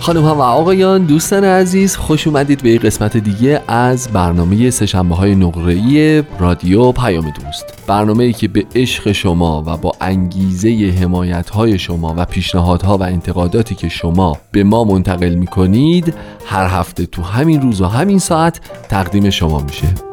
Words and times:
خانم 0.00 0.22
ها 0.22 0.34
و 0.34 0.40
آقایان 0.40 1.04
دوستان 1.04 1.44
عزیز 1.44 1.96
خوش 1.96 2.26
اومدید 2.26 2.62
به 2.62 2.78
قسمت 2.78 3.16
دیگه 3.16 3.62
از 3.68 4.08
برنامه 4.08 4.70
سشنبه 4.70 5.14
های 5.14 5.34
نقره 5.34 6.24
رادیو 6.38 6.92
پیام 6.92 7.30
دوست. 7.30 7.64
برنامه 7.86 8.24
ای 8.24 8.32
که 8.32 8.48
به 8.48 8.66
عشق 8.74 9.12
شما 9.12 9.64
و 9.66 9.76
با 9.76 9.92
انگیزه 10.00 10.94
حمایت 11.00 11.50
های 11.50 11.78
شما 11.78 12.14
و 12.16 12.24
پیشنهادها 12.24 12.98
و 12.98 13.02
انتقاداتی 13.02 13.74
که 13.74 13.88
شما 13.88 14.38
به 14.52 14.64
ما 14.64 14.84
منتقل 14.84 15.34
می 15.34 15.46
کنید 15.46 16.14
هر 16.46 16.66
هفته 16.66 17.06
تو 17.06 17.22
همین 17.22 17.60
روز 17.60 17.80
و 17.80 17.86
همین 17.86 18.18
ساعت 18.18 18.60
تقدیم 18.88 19.30
شما 19.30 19.60
میشه. 19.60 20.09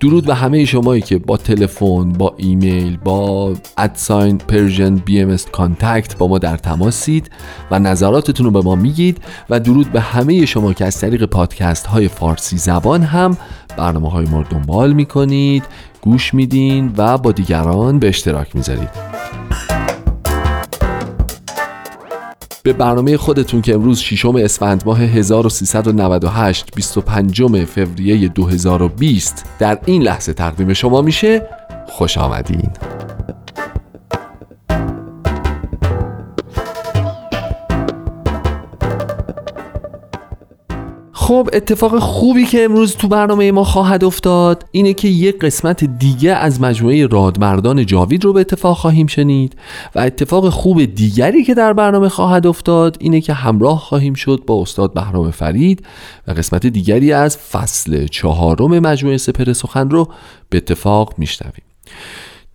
درود 0.00 0.26
به 0.26 0.34
همه 0.34 0.64
شمایی 0.64 1.02
که 1.02 1.18
با 1.18 1.36
تلفن 1.36 2.12
با 2.12 2.34
ایمیل 2.36 2.96
با 2.96 3.54
at 3.78 4.38
sign 4.38 4.96
Persian 4.96 5.20
BM 5.20 5.36
contact 5.52 6.18
با 6.18 6.28
ما 6.28 6.38
در 6.38 6.56
تماسید 6.56 7.30
و 7.70 7.78
نظراتتون 7.78 8.46
رو 8.46 8.52
به 8.52 8.60
ما 8.60 8.74
میگید 8.74 9.18
و 9.50 9.60
درود 9.60 9.92
به 9.92 10.00
همه 10.00 10.46
شما 10.46 10.72
که 10.72 10.84
از 10.84 11.00
طریق 11.00 11.24
پادکست 11.24 11.86
های 11.86 12.08
فارسی 12.08 12.58
زبان 12.58 13.02
هم 13.02 13.36
برنامه 13.76 14.10
های 14.10 14.26
ما 14.26 14.38
رو 14.38 14.44
دنبال 14.50 14.92
می‌کنید 14.92 15.64
گوش 16.00 16.34
میدین 16.34 16.92
و 16.96 17.18
با 17.18 17.32
دیگران 17.32 17.98
به 17.98 18.08
اشتراک 18.08 18.56
می‌ذارید. 18.56 19.07
به 22.62 22.72
برنامه 22.72 23.16
خودتون 23.16 23.62
که 23.62 23.74
امروز 23.74 23.98
ششم 23.98 24.36
اسفند 24.36 24.82
ماه 24.86 25.02
1398 25.02 26.74
25 26.74 27.64
فوریه 27.64 28.28
2020 28.28 29.44
در 29.58 29.78
این 29.84 30.02
لحظه 30.02 30.32
تقدیم 30.32 30.72
شما 30.72 31.02
میشه. 31.02 31.48
خوش 31.86 32.18
آمدین. 32.18 32.70
خب 41.28 41.48
اتفاق 41.52 41.98
خوبی 41.98 42.46
که 42.46 42.64
امروز 42.64 42.96
تو 42.96 43.08
برنامه 43.08 43.52
ما 43.52 43.64
خواهد 43.64 44.04
افتاد 44.04 44.64
اینه 44.70 44.94
که 44.94 45.08
یک 45.08 45.38
قسمت 45.38 45.84
دیگه 45.84 46.30
از 46.30 46.60
مجموعه 46.60 47.06
رادمردان 47.06 47.86
جاوید 47.86 48.24
رو 48.24 48.32
به 48.32 48.40
اتفاق 48.40 48.76
خواهیم 48.76 49.06
شنید 49.06 49.56
و 49.94 50.00
اتفاق 50.00 50.48
خوب 50.48 50.84
دیگری 50.84 51.44
که 51.44 51.54
در 51.54 51.72
برنامه 51.72 52.08
خواهد 52.08 52.46
افتاد 52.46 52.96
اینه 53.00 53.20
که 53.20 53.32
همراه 53.32 53.78
خواهیم 53.78 54.14
شد 54.14 54.42
با 54.46 54.62
استاد 54.62 54.94
بهرام 54.94 55.30
فرید 55.30 55.86
و 56.28 56.32
قسمت 56.32 56.66
دیگری 56.66 57.12
از 57.12 57.36
فصل 57.36 58.06
چهارم 58.06 58.78
مجموعه 58.78 59.16
سپر 59.16 59.52
سخن 59.52 59.90
رو 59.90 60.08
به 60.50 60.56
اتفاق 60.56 61.14
میشنویم. 61.18 61.64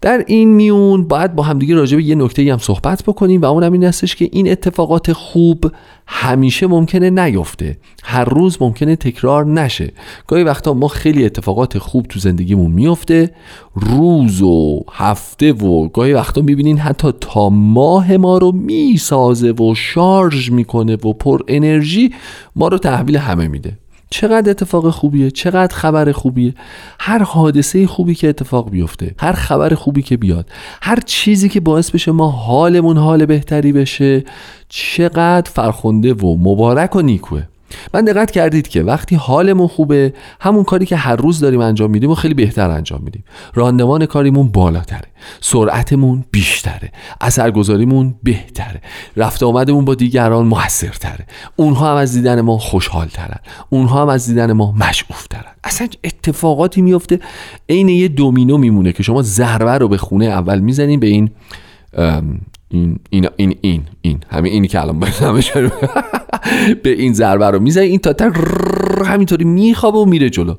در 0.03 0.23
این 0.27 0.49
میون 0.49 1.07
باید 1.07 1.35
با 1.35 1.43
همدیگه 1.43 1.75
راجع 1.75 1.97
به 1.97 2.03
یه 2.03 2.15
نکته 2.15 2.51
هم 2.51 2.57
صحبت 2.57 3.03
بکنیم 3.03 3.41
و 3.41 3.45
اونم 3.45 3.73
این 3.73 3.83
هستش 3.83 4.15
که 4.15 4.29
این 4.31 4.51
اتفاقات 4.51 5.13
خوب 5.13 5.71
همیشه 6.07 6.67
ممکنه 6.67 7.09
نیفته. 7.09 7.77
هر 8.03 8.25
روز 8.25 8.57
ممکنه 8.61 8.95
تکرار 8.95 9.45
نشه. 9.45 9.91
گاهی 10.27 10.43
وقتا 10.43 10.73
ما 10.73 10.87
خیلی 10.87 11.25
اتفاقات 11.25 11.77
خوب 11.77 12.05
تو 12.05 12.19
زندگیمون 12.19 12.71
میفته. 12.71 13.31
روز 13.75 14.41
و 14.41 14.79
هفته 14.91 15.53
و 15.53 15.87
گاهی 15.87 16.13
وقتا 16.13 16.41
می‌بینین 16.41 16.77
حتی 16.77 17.11
تا 17.21 17.49
ماه 17.49 18.17
ما 18.17 18.37
رو 18.37 18.51
می‌سازه 18.51 19.51
و 19.51 19.75
شارژ 19.75 20.51
می‌کنه 20.51 20.93
و 20.93 21.13
پر 21.13 21.41
انرژی 21.47 22.13
ما 22.55 22.67
رو 22.67 22.77
تحویل 22.77 23.17
همه 23.17 23.47
میده. 23.47 23.77
چقدر 24.13 24.49
اتفاق 24.49 24.89
خوبیه 24.89 25.31
چقدر 25.31 25.75
خبر 25.75 26.11
خوبیه. 26.11 26.53
هر 26.99 27.23
حادثه 27.23 27.87
خوبی 27.87 28.15
که 28.15 28.29
اتفاق 28.29 28.69
بیفته 28.69 29.15
هر 29.19 29.31
خبر 29.31 29.75
خوبی 29.75 30.01
که 30.01 30.17
بیاد 30.17 30.49
هر 30.81 30.99
چیزی 31.05 31.49
که 31.49 31.59
باعث 31.59 31.91
بشه 31.91 32.11
ما 32.11 32.29
حالمون 32.29 32.97
حال 32.97 33.25
بهتری 33.25 33.71
بشه 33.71 34.23
چقدر 34.69 35.51
فرخنده 35.51 36.13
و 36.13 36.35
مبارک 36.35 36.95
و 36.95 37.01
نیکوه. 37.01 37.43
من 37.93 38.05
دقت 38.05 38.31
کردید 38.31 38.67
که 38.67 38.83
وقتی 38.83 39.15
حالمون 39.15 39.67
خوبه 39.67 40.13
همون 40.39 40.63
کاری 40.63 40.85
که 40.85 40.95
هر 40.95 41.15
روز 41.15 41.39
داریم 41.39 41.59
انجام 41.59 41.91
میدیم 41.91 42.09
و 42.09 42.15
خیلی 42.15 42.33
بهتر 42.33 42.69
انجام 42.69 43.01
میدیم. 43.03 43.23
راندمان 43.53 44.05
کاریمون 44.05 44.47
بالاتره. 44.47 45.07
سرعتمون 45.41 46.25
بیشتره. 46.31 46.91
اثرگذاریمون 47.21 48.15
بهتره. 48.23 48.81
رفت 49.17 49.43
آمدمون 49.43 49.85
با 49.85 49.95
دیگران 49.95 50.45
موثرتره. 50.45 51.25
اونها 51.55 51.91
هم 51.91 51.97
از 51.97 52.13
دیدن 52.13 52.41
ما 52.41 52.57
خوشحال 52.57 53.07
ترن 53.07 53.39
اونها 53.69 54.01
هم 54.01 54.09
از 54.09 54.27
دیدن 54.27 54.51
ما 54.51 54.71
مشعوف 54.71 55.27
ترن 55.27 55.51
اصلا 55.63 55.87
اتفاقاتی 56.03 56.81
میفته 56.81 57.19
عین 57.69 57.89
یه 57.89 58.07
دومینو 58.07 58.57
میمونه 58.57 58.91
که 58.91 59.03
شما 59.03 59.21
ضربه 59.21 59.71
رو 59.71 59.87
به 59.87 59.97
خونه 59.97 60.25
اول 60.25 60.59
می‌زنین 60.59 60.99
به 60.99 61.07
این 61.07 61.29
این 62.69 62.99
این 63.09 63.29
این 63.37 63.55
این 63.61 63.83
این 64.01 64.19
همین 64.29 64.53
اینی 64.53 64.67
که 64.67 64.81
الان 64.81 65.03
به 66.83 66.89
این 66.89 67.13
ضربه 67.13 67.45
رو 67.45 67.59
می‌زنی 67.59 67.85
این 67.85 67.99
تا 67.99 68.31
همینطوری 69.05 69.45
میخوابه 69.45 69.97
و 69.97 70.05
میره 70.05 70.29
جلو. 70.29 70.55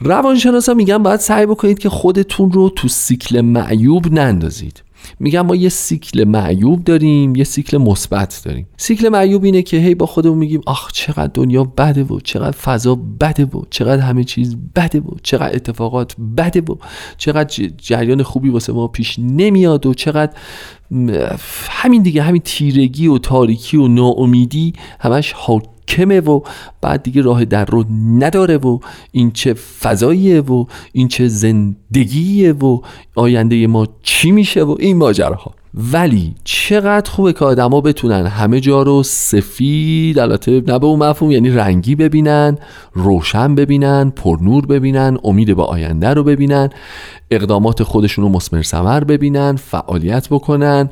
روانشناسا 0.00 0.74
میگن 0.74 0.98
باید 0.98 1.20
سعی 1.20 1.46
بکنید 1.46 1.78
که 1.78 1.88
خودتون 1.88 2.52
رو 2.52 2.68
تو 2.68 2.88
سیکل 2.88 3.40
معیوب 3.40 4.12
نندازید. 4.12 4.82
میگم 5.20 5.46
ما 5.46 5.56
یه 5.56 5.68
سیکل 5.68 6.24
معیوب 6.24 6.84
داریم 6.84 7.36
یه 7.36 7.44
سیکل 7.44 7.78
مثبت 7.78 8.42
داریم. 8.44 8.66
سیکل 8.76 9.08
معیوب 9.08 9.44
اینه 9.44 9.62
که 9.62 9.76
هی 9.76 9.94
با 9.94 10.06
خودمون 10.06 10.38
میگیم 10.38 10.60
آخ 10.66 10.92
چقدر 10.92 11.30
دنیا 11.34 11.64
بده 11.64 12.04
و 12.04 12.20
چقدر 12.20 12.56
فضا 12.56 12.94
بده 12.94 13.44
و 13.44 13.62
چقدر 13.70 14.02
همه 14.02 14.24
چیز 14.24 14.56
بده 14.76 15.00
و 15.00 15.10
چقدر 15.22 15.54
اتفاقات 15.54 16.16
بده 16.36 16.60
و 16.60 16.76
چقدر 17.16 17.70
جریان 17.78 18.22
خوبی 18.22 18.48
واسه 18.48 18.72
ما 18.72 18.88
پیش 18.88 19.18
نمیاد 19.18 19.86
و 19.86 19.94
چقدر 19.94 20.32
همین 21.70 22.02
دیگه 22.02 22.22
همین 22.22 22.42
تیرگی 22.44 23.06
و 23.06 23.18
تاریکی 23.18 23.76
و 23.76 23.88
ناامیدی 23.88 24.72
همش 25.00 25.32
حاکمه 25.88 26.20
و 26.20 26.40
بعد 26.80 27.02
دیگه 27.02 27.22
راه 27.22 27.44
در 27.44 27.64
رو 27.64 27.84
نداره 28.18 28.56
و 28.56 28.78
این 29.12 29.30
چه 29.30 29.54
فضاییه 29.54 30.40
و 30.40 30.64
این 30.92 31.08
چه 31.08 31.28
زندگیه 31.28 32.52
و 32.52 32.80
آینده 33.14 33.66
ما 33.66 33.86
چی 34.02 34.30
میشه 34.30 34.62
و 34.62 34.76
این 34.78 34.96
ماجراها. 34.96 35.54
ولی 35.92 36.34
چقدر 36.44 37.10
خوبه 37.10 37.32
که 37.32 37.44
آدما 37.44 37.80
بتونن 37.80 38.26
همه 38.26 38.60
جا 38.60 38.82
رو 38.82 39.02
سفید 39.02 40.18
البته 40.18 40.62
نه 40.66 40.78
به 40.78 40.86
اون 40.86 40.98
مفهوم 40.98 41.30
یعنی 41.30 41.50
رنگی 41.50 41.94
ببینن 41.94 42.58
روشن 42.92 43.54
ببینن 43.54 44.10
پرنور 44.10 44.66
ببینن 44.66 45.18
امید 45.24 45.56
به 45.56 45.62
آینده 45.62 46.08
رو 46.08 46.24
ببینن 46.24 46.70
اقدامات 47.30 47.82
خودشون 47.82 48.24
رو 48.24 48.30
مسمر 48.30 48.62
سمر 48.62 49.04
ببینن 49.04 49.56
فعالیت 49.56 50.28
بکنن. 50.28 50.90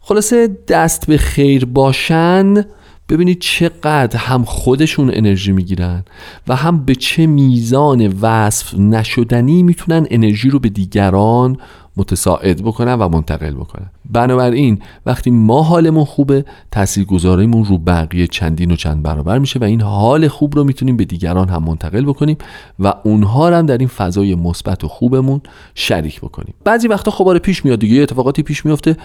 خلاصه 0.00 0.56
دست 0.68 1.06
به 1.06 1.16
خیر 1.16 1.64
باشن 1.64 2.64
ببینید 3.08 3.38
چقدر 3.40 4.18
هم 4.18 4.44
خودشون 4.44 5.10
انرژی 5.14 5.52
می‌گیرن 5.52 6.04
و 6.48 6.56
هم 6.56 6.84
به 6.84 6.94
چه 6.94 7.26
میزان 7.26 8.06
وصف 8.20 8.74
نشدنی 8.74 9.62
می‌تونن 9.62 10.06
انرژی 10.10 10.50
رو 10.50 10.58
به 10.58 10.68
دیگران 10.68 11.56
متساعد 11.96 12.62
بکنن 12.62 12.94
و 12.94 13.08
منتقل 13.08 13.54
بکنن. 13.54 13.90
بنابراین 14.10 14.78
وقتی 15.06 15.30
ما 15.30 15.62
حالمون 15.62 16.04
خوبه 16.04 16.44
تاثیرگذاریمون 16.70 17.64
رو 17.64 17.78
بقیه 17.78 18.26
چندین 18.26 18.70
و 18.70 18.76
چند 18.76 19.02
برابر 19.02 19.38
میشه 19.38 19.58
و 19.58 19.64
این 19.64 19.80
حال 19.80 20.28
خوب 20.28 20.54
رو 20.56 20.64
می‌تونیم 20.64 20.96
به 20.96 21.04
دیگران 21.04 21.48
هم 21.48 21.64
منتقل 21.64 22.04
بکنیم 22.04 22.36
و 22.78 22.94
اونها 23.04 23.58
هم 23.58 23.66
در 23.66 23.78
این 23.78 23.88
فضای 23.88 24.34
مثبت 24.34 24.84
و 24.84 24.88
خوبمون 24.88 25.40
شریک 25.74 26.20
بکنیم. 26.20 26.54
بعضی 26.64 26.88
وقتا 26.88 27.10
خبار 27.10 27.38
پیش 27.38 27.64
میاد 27.64 27.78
دیگه 27.78 28.02
اتفاقاتی 28.02 28.42
پیش 28.42 28.66
میفته. 28.66 28.96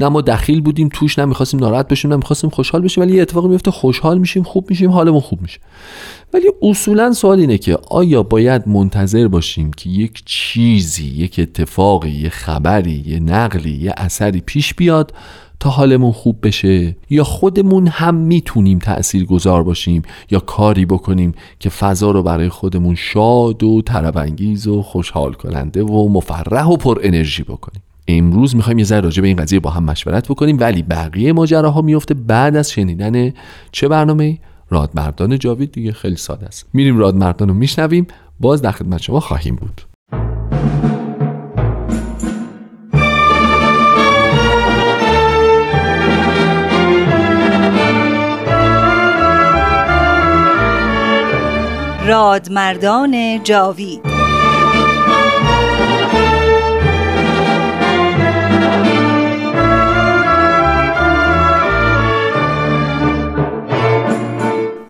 نه 0.00 0.08
ما 0.08 0.20
دخیل 0.20 0.60
بودیم 0.60 0.88
توش 0.92 1.18
نمی‌خواستیم 1.18 1.60
ناراحت 1.60 1.88
بشیم 1.88 2.12
نمی‌خواستیم 2.12 2.50
خوشحال 2.50 2.82
بشیم 2.82 3.02
ولی 3.02 3.16
یه 3.16 3.22
اتفاقی 3.22 3.48
میفته 3.48 3.70
خوشحال 3.70 4.18
میشیم 4.18 4.42
خوب 4.42 4.70
میشیم 4.70 4.90
حالمون 4.90 5.20
خوب 5.20 5.42
میشه. 5.42 5.60
ولی 6.34 6.46
اصولا 6.62 7.12
سوال 7.12 7.40
اینه 7.40 7.58
که 7.58 7.78
آیا 7.90 8.22
باید 8.22 8.68
منتظر 8.68 9.28
باشیم 9.28 9.70
که 9.72 9.90
یک 9.90 10.22
چیزی 10.24 11.06
یک 11.06 11.38
اتفاقی 11.38 12.10
یه 12.10 12.28
خبری 12.28 13.04
یه 13.06 13.20
نقلی 13.20 13.70
یه 13.70 13.94
اثری 13.96 14.40
پیش 14.40 14.74
بیاد 14.74 15.12
تا 15.60 15.70
حالمون 15.70 16.12
خوب 16.12 16.36
بشه؟ 16.42 16.96
یا 17.10 17.24
خودمون 17.24 17.86
هم 17.86 18.14
می‌تونیم 18.14 18.78
تأثیر 18.78 19.24
گذار 19.24 19.62
باشیم؟ 19.62 20.02
یا 20.30 20.40
کاری 20.40 20.86
بکنیم 20.86 21.34
که 21.58 21.70
فضا 21.70 22.10
رو 22.10 22.22
برای 22.22 22.48
خودمون 22.48 22.94
شاد 22.94 23.62
و 23.62 23.82
طربانگیز 23.82 24.66
و 24.66 24.82
خوشحال 24.82 25.32
کننده 25.32 25.82
و 25.82 26.08
مفرح 26.08 26.66
و 26.66 26.76
پر 26.76 27.00
انرژی 27.02 27.42
بکنیم؟ 27.42 27.82
امروز 28.18 28.56
می‌خوایم 28.56 28.78
یه 28.78 28.84
ذره 28.84 29.00
راجع 29.00 29.22
به 29.22 29.28
این 29.28 29.36
قضیه 29.36 29.60
با 29.60 29.70
هم 29.70 29.84
مشورت 29.84 30.28
بکنیم 30.28 30.56
ولی 30.60 30.82
بقیه 30.82 31.32
ماجراها 31.32 31.82
میفته 31.82 32.14
بعد 32.14 32.56
از 32.56 32.70
شنیدن 32.70 33.32
چه 33.72 33.88
برنامه 33.88 34.38
رادمردان 34.70 35.38
جاوید 35.38 35.72
دیگه 35.72 35.92
خیلی 35.92 36.16
ساده 36.16 36.46
است. 36.46 36.66
میریم 36.72 36.98
رادمردان 36.98 37.48
رو 37.48 37.54
میشنویم. 37.54 38.06
باز 38.40 38.62
در 38.62 38.70
خدمت 38.72 39.02
شما 39.02 39.20
خواهیم 39.20 39.56
بود. 39.56 39.80
رادمردان 52.06 53.42
جاوید 53.42 54.09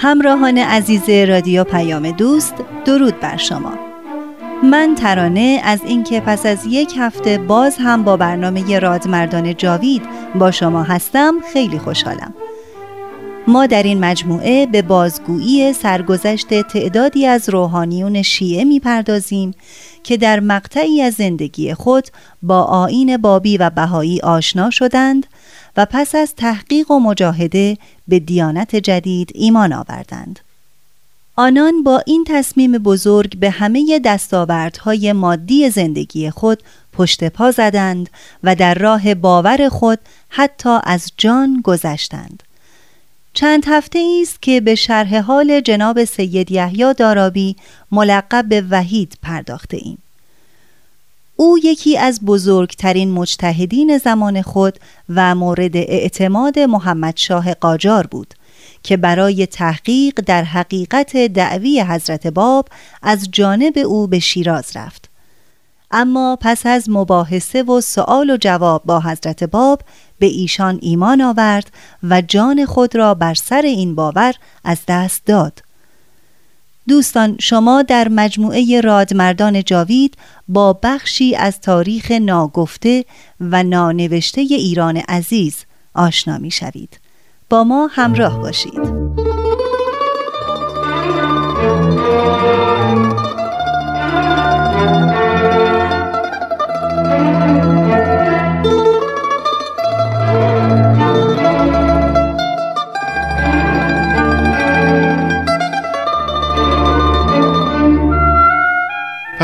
همراهان 0.00 0.58
عزیز 0.58 1.10
رادیو 1.28 1.64
پیام 1.64 2.10
دوست 2.10 2.54
درود 2.84 3.20
بر 3.20 3.36
شما. 3.36 3.72
من 4.64 4.94
ترانه 4.94 5.60
از 5.64 5.80
اینکه 5.86 6.20
پس 6.20 6.46
از 6.46 6.66
یک 6.66 6.94
هفته 6.98 7.38
باز 7.38 7.76
هم 7.78 8.02
با 8.02 8.16
برنامه 8.16 8.78
رادمردان 8.78 9.56
جاوید 9.56 10.02
با 10.34 10.50
شما 10.50 10.82
هستم 10.82 11.34
خیلی 11.52 11.78
خوشحالم. 11.78 12.34
ما 13.48 13.66
در 13.66 13.82
این 13.82 14.00
مجموعه 14.00 14.66
به 14.66 14.82
بازگویی 14.82 15.72
سرگذشت 15.72 16.62
تعدادی 16.62 17.26
از 17.26 17.48
روحانیون 17.48 18.22
شیعه 18.22 18.64
می‌پردازیم 18.64 19.54
که 20.02 20.16
در 20.16 20.40
مقطعی 20.40 21.02
از 21.02 21.14
زندگی 21.14 21.74
خود 21.74 22.08
با 22.42 22.62
آین 22.62 23.16
بابی 23.16 23.56
و 23.56 23.70
بهایی 23.70 24.20
آشنا 24.20 24.70
شدند 24.70 25.26
و 25.78 25.86
پس 25.90 26.14
از 26.14 26.34
تحقیق 26.34 26.90
و 26.90 26.98
مجاهده 27.00 27.78
به 28.08 28.18
دیانت 28.18 28.76
جدید 28.76 29.30
ایمان 29.34 29.72
آوردند. 29.72 30.40
آنان 31.36 31.82
با 31.82 32.02
این 32.06 32.24
تصمیم 32.28 32.72
بزرگ 32.72 33.36
به 33.38 33.50
همه 33.50 34.00
دستاوردهای 34.04 35.12
مادی 35.12 35.70
زندگی 35.70 36.30
خود 36.30 36.62
پشت 36.92 37.24
پا 37.24 37.50
زدند 37.50 38.10
و 38.44 38.54
در 38.54 38.74
راه 38.74 39.14
باور 39.14 39.68
خود 39.68 39.98
حتی 40.28 40.78
از 40.84 41.12
جان 41.16 41.60
گذشتند. 41.64 42.42
چند 43.34 43.64
هفته 43.66 44.18
است 44.22 44.42
که 44.42 44.60
به 44.60 44.74
شرح 44.74 45.20
حال 45.20 45.60
جناب 45.60 46.04
سید 46.04 46.52
یحیی 46.52 46.94
دارابی 46.94 47.56
ملقب 47.92 48.48
به 48.48 48.64
وحید 48.70 49.18
پرداخته 49.22 49.76
ایم. 49.76 49.98
او 51.40 51.58
یکی 51.64 51.98
از 51.98 52.20
بزرگترین 52.24 53.10
مجتهدین 53.10 53.98
زمان 53.98 54.42
خود 54.42 54.78
و 55.08 55.34
مورد 55.34 55.76
اعتماد 55.76 56.58
محمد 56.58 57.16
شاه 57.16 57.54
قاجار 57.54 58.06
بود 58.06 58.34
که 58.82 58.96
برای 58.96 59.46
تحقیق 59.46 60.20
در 60.26 60.44
حقیقت 60.44 61.16
دعوی 61.16 61.80
حضرت 61.80 62.26
باب 62.26 62.68
از 63.02 63.28
جانب 63.32 63.78
او 63.78 64.06
به 64.06 64.18
شیراز 64.18 64.76
رفت. 64.76 65.10
اما 65.90 66.38
پس 66.40 66.66
از 66.66 66.90
مباحثه 66.90 67.62
و 67.62 67.80
سوال 67.80 68.30
و 68.30 68.36
جواب 68.36 68.82
با 68.84 69.00
حضرت 69.00 69.44
باب 69.44 69.82
به 70.18 70.26
ایشان 70.26 70.78
ایمان 70.82 71.20
آورد 71.20 71.70
و 72.02 72.20
جان 72.20 72.64
خود 72.66 72.96
را 72.96 73.14
بر 73.14 73.34
سر 73.34 73.62
این 73.62 73.94
باور 73.94 74.34
از 74.64 74.78
دست 74.88 75.26
داد. 75.26 75.67
دوستان 76.88 77.36
شما 77.40 77.82
در 77.82 78.08
مجموعه 78.08 78.80
رادمردان 78.80 79.64
جاوید 79.64 80.16
با 80.48 80.72
بخشی 80.82 81.36
از 81.36 81.60
تاریخ 81.60 82.10
ناگفته 82.10 83.04
و 83.40 83.62
نانوشته 83.62 84.40
ایران 84.40 84.96
عزیز 84.96 85.64
آشنا 85.94 86.38
می 86.38 86.50
شوید. 86.50 87.00
با 87.50 87.64
ما 87.64 87.86
همراه 87.86 88.38
باشید. 88.38 89.27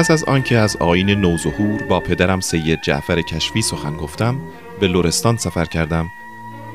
پس 0.04 0.10
از 0.10 0.24
آنکه 0.24 0.58
از 0.58 0.76
آین 0.76 1.10
نوظهور 1.10 1.82
با 1.82 2.00
پدرم 2.00 2.40
سید 2.40 2.78
جعفر 2.82 3.22
کشفی 3.22 3.62
سخن 3.62 3.96
گفتم 3.96 4.40
به 4.80 4.88
لورستان 4.88 5.36
سفر 5.36 5.64
کردم 5.64 6.08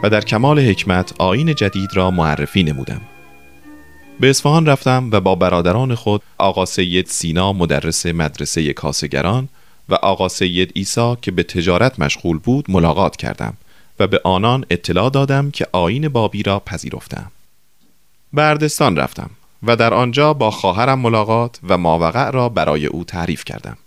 و 0.04 0.10
در 0.10 0.22
کمال 0.22 0.60
حکمت 0.60 1.14
آین 1.22 1.56
جدید 1.56 1.90
را 1.94 2.12
معرفی 2.12 2.64
نمودم. 2.64 3.02
به 4.20 4.30
اصفهان 4.30 4.66
رفتم 4.66 5.10
و 5.12 5.20
با 5.20 5.36
برادران 5.36 5.96
خود 5.96 6.22
آقا 6.38 6.66
سید 6.66 7.06
سینا 7.06 7.54
مدرس 7.54 8.06
مدرسه 8.06 8.74
کاسگران 8.74 9.50
و 9.90 9.96
آقا 9.96 10.30
سید 10.30 10.72
ایسا 10.76 11.16
که 11.16 11.32
به 11.32 11.44
تجارت 11.44 12.00
مشغول 12.00 12.38
بود 12.38 12.72
ملاقات 12.72 13.16
کردم 13.16 13.54
و 14.00 14.08
به 14.08 14.22
آنان 14.24 14.66
اطلاع 14.70 15.10
دادم 15.10 15.52
که 15.52 15.68
آین 15.72 16.10
بابی 16.10 16.44
را 16.44 16.60
پذیرفتم. 16.60 17.32
بردستان 18.34 18.96
رفتم. 18.96 19.30
و 19.64 19.76
در 19.76 19.94
آنجا 19.94 20.34
با 20.34 20.52
خواهرم 20.52 21.00
ملاقات 21.00 21.60
و 21.64 21.78
ماوقع 21.78 22.30
را 22.30 22.50
برای 22.50 22.86
او 22.86 23.04
تعریف 23.04 23.44
کردم. 23.44 23.78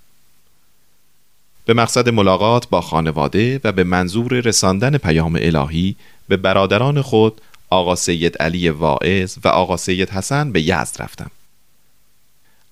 به 1.65 1.75
مقصد 1.75 2.09
ملاقات 2.09 2.69
با 2.69 2.81
خانواده 2.81 3.61
و 3.65 3.73
به 3.73 3.85
منظور 3.85 4.33
رساندن 4.33 4.99
پیام 4.99 5.39
الهی 5.41 5.97
به 6.29 6.37
برادران 6.37 7.03
خود 7.03 7.41
آقا 7.71 7.95
سید 7.95 8.39
علی 8.39 8.69
واعظ 8.69 9.37
و 9.45 9.49
آقا 9.49 9.77
سید 9.77 10.11
حسن 10.11 10.53
به 10.53 10.63
یزد 10.63 11.03
رفتم. 11.03 11.31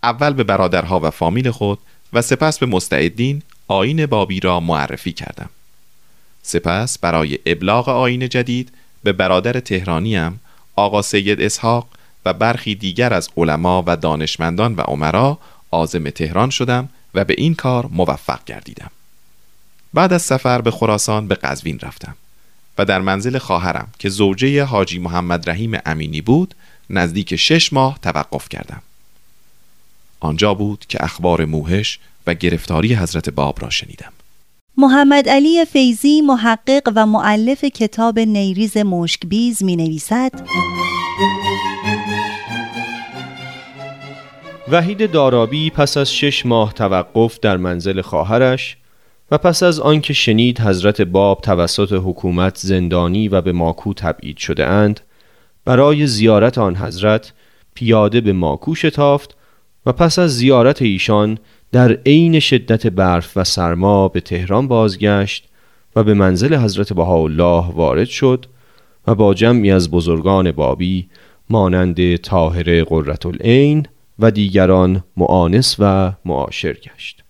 اول 0.02 0.32
به 0.32 0.44
برادرها 0.44 1.00
و 1.00 1.10
فامیل 1.10 1.50
خود 1.50 1.78
و 2.12 2.22
سپس 2.22 2.58
به 2.58 2.66
مستعدین 2.66 3.42
آین 3.68 4.06
بابی 4.06 4.40
را 4.40 4.60
معرفی 4.60 5.12
کردم. 5.12 5.50
سپس 6.42 6.98
برای 6.98 7.38
ابلاغ 7.46 7.88
آین 7.88 8.28
جدید 8.28 8.72
به 9.02 9.12
برادر 9.12 9.60
تهرانیم 9.60 10.40
آقا 10.76 11.02
سید 11.02 11.40
اسحاق 11.40 11.88
و 12.24 12.32
برخی 12.32 12.74
دیگر 12.74 13.14
از 13.14 13.28
علما 13.36 13.84
و 13.86 13.96
دانشمندان 13.96 14.74
و 14.74 14.80
عمرا 14.80 15.38
عازم 15.72 16.10
تهران 16.10 16.50
شدم 16.50 16.88
و 17.14 17.24
به 17.24 17.34
این 17.38 17.54
کار 17.54 17.86
موفق 17.86 18.44
گردیدم. 18.44 18.90
بعد 19.94 20.12
از 20.12 20.22
سفر 20.22 20.60
به 20.60 20.70
خراسان 20.70 21.28
به 21.28 21.34
قزوین 21.34 21.78
رفتم 21.78 22.16
و 22.78 22.84
در 22.84 23.00
منزل 23.00 23.38
خواهرم 23.38 23.88
که 23.98 24.08
زوجه 24.08 24.64
حاجی 24.64 24.98
محمد 24.98 25.50
رحیم 25.50 25.78
امینی 25.86 26.20
بود 26.20 26.54
نزدیک 26.90 27.36
شش 27.36 27.72
ماه 27.72 27.98
توقف 28.02 28.48
کردم. 28.48 28.82
آنجا 30.20 30.54
بود 30.54 30.84
که 30.88 31.04
اخبار 31.04 31.44
موهش 31.44 31.98
و 32.26 32.34
گرفتاری 32.34 32.94
حضرت 32.94 33.30
باب 33.30 33.62
را 33.62 33.70
شنیدم. 33.70 34.12
محمد 34.76 35.28
علی 35.28 35.64
فیزی 35.64 36.20
محقق 36.20 36.92
و 36.96 37.06
معلف 37.06 37.64
کتاب 37.64 38.18
نیریز 38.18 38.76
مشکبیز 38.76 39.62
می 39.62 39.76
نویسد 39.76 40.32
وحید 44.70 45.10
دارابی 45.10 45.70
پس 45.70 45.96
از 45.96 46.14
شش 46.14 46.46
ماه 46.46 46.72
توقف 46.72 47.40
در 47.40 47.56
منزل 47.56 48.00
خواهرش 48.00 48.76
و 49.30 49.38
پس 49.38 49.62
از 49.62 49.80
آنکه 49.80 50.12
شنید 50.12 50.60
حضرت 50.60 51.00
باب 51.00 51.40
توسط 51.40 51.92
حکومت 52.04 52.56
زندانی 52.56 53.28
و 53.28 53.40
به 53.40 53.52
ماکو 53.52 53.94
تبعید 53.94 54.36
شده 54.36 54.66
اند 54.66 55.00
برای 55.64 56.06
زیارت 56.06 56.58
آن 56.58 56.76
حضرت 56.76 57.32
پیاده 57.74 58.20
به 58.20 58.32
ماکو 58.32 58.74
شتافت 58.74 59.36
و 59.86 59.92
پس 59.92 60.18
از 60.18 60.36
زیارت 60.36 60.82
ایشان 60.82 61.38
در 61.72 61.92
عین 61.92 62.40
شدت 62.40 62.86
برف 62.86 63.36
و 63.36 63.44
سرما 63.44 64.08
به 64.08 64.20
تهران 64.20 64.68
بازگشت 64.68 65.48
و 65.96 66.02
به 66.02 66.14
منزل 66.14 66.54
حضرت 66.54 66.92
بهاءالله 66.92 67.72
وارد 67.74 68.08
شد 68.08 68.46
و 69.06 69.14
با 69.14 69.34
جمعی 69.34 69.70
از 69.70 69.90
بزرگان 69.90 70.52
بابی 70.52 71.08
مانند 71.50 72.16
طاهر 72.16 72.84
قررت 72.84 73.26
العین 73.26 73.86
و 74.20 74.30
دیگران 74.30 75.04
معانس 75.16 75.76
و 75.78 76.12
معاشر 76.24 76.72
گشت. 76.72 77.22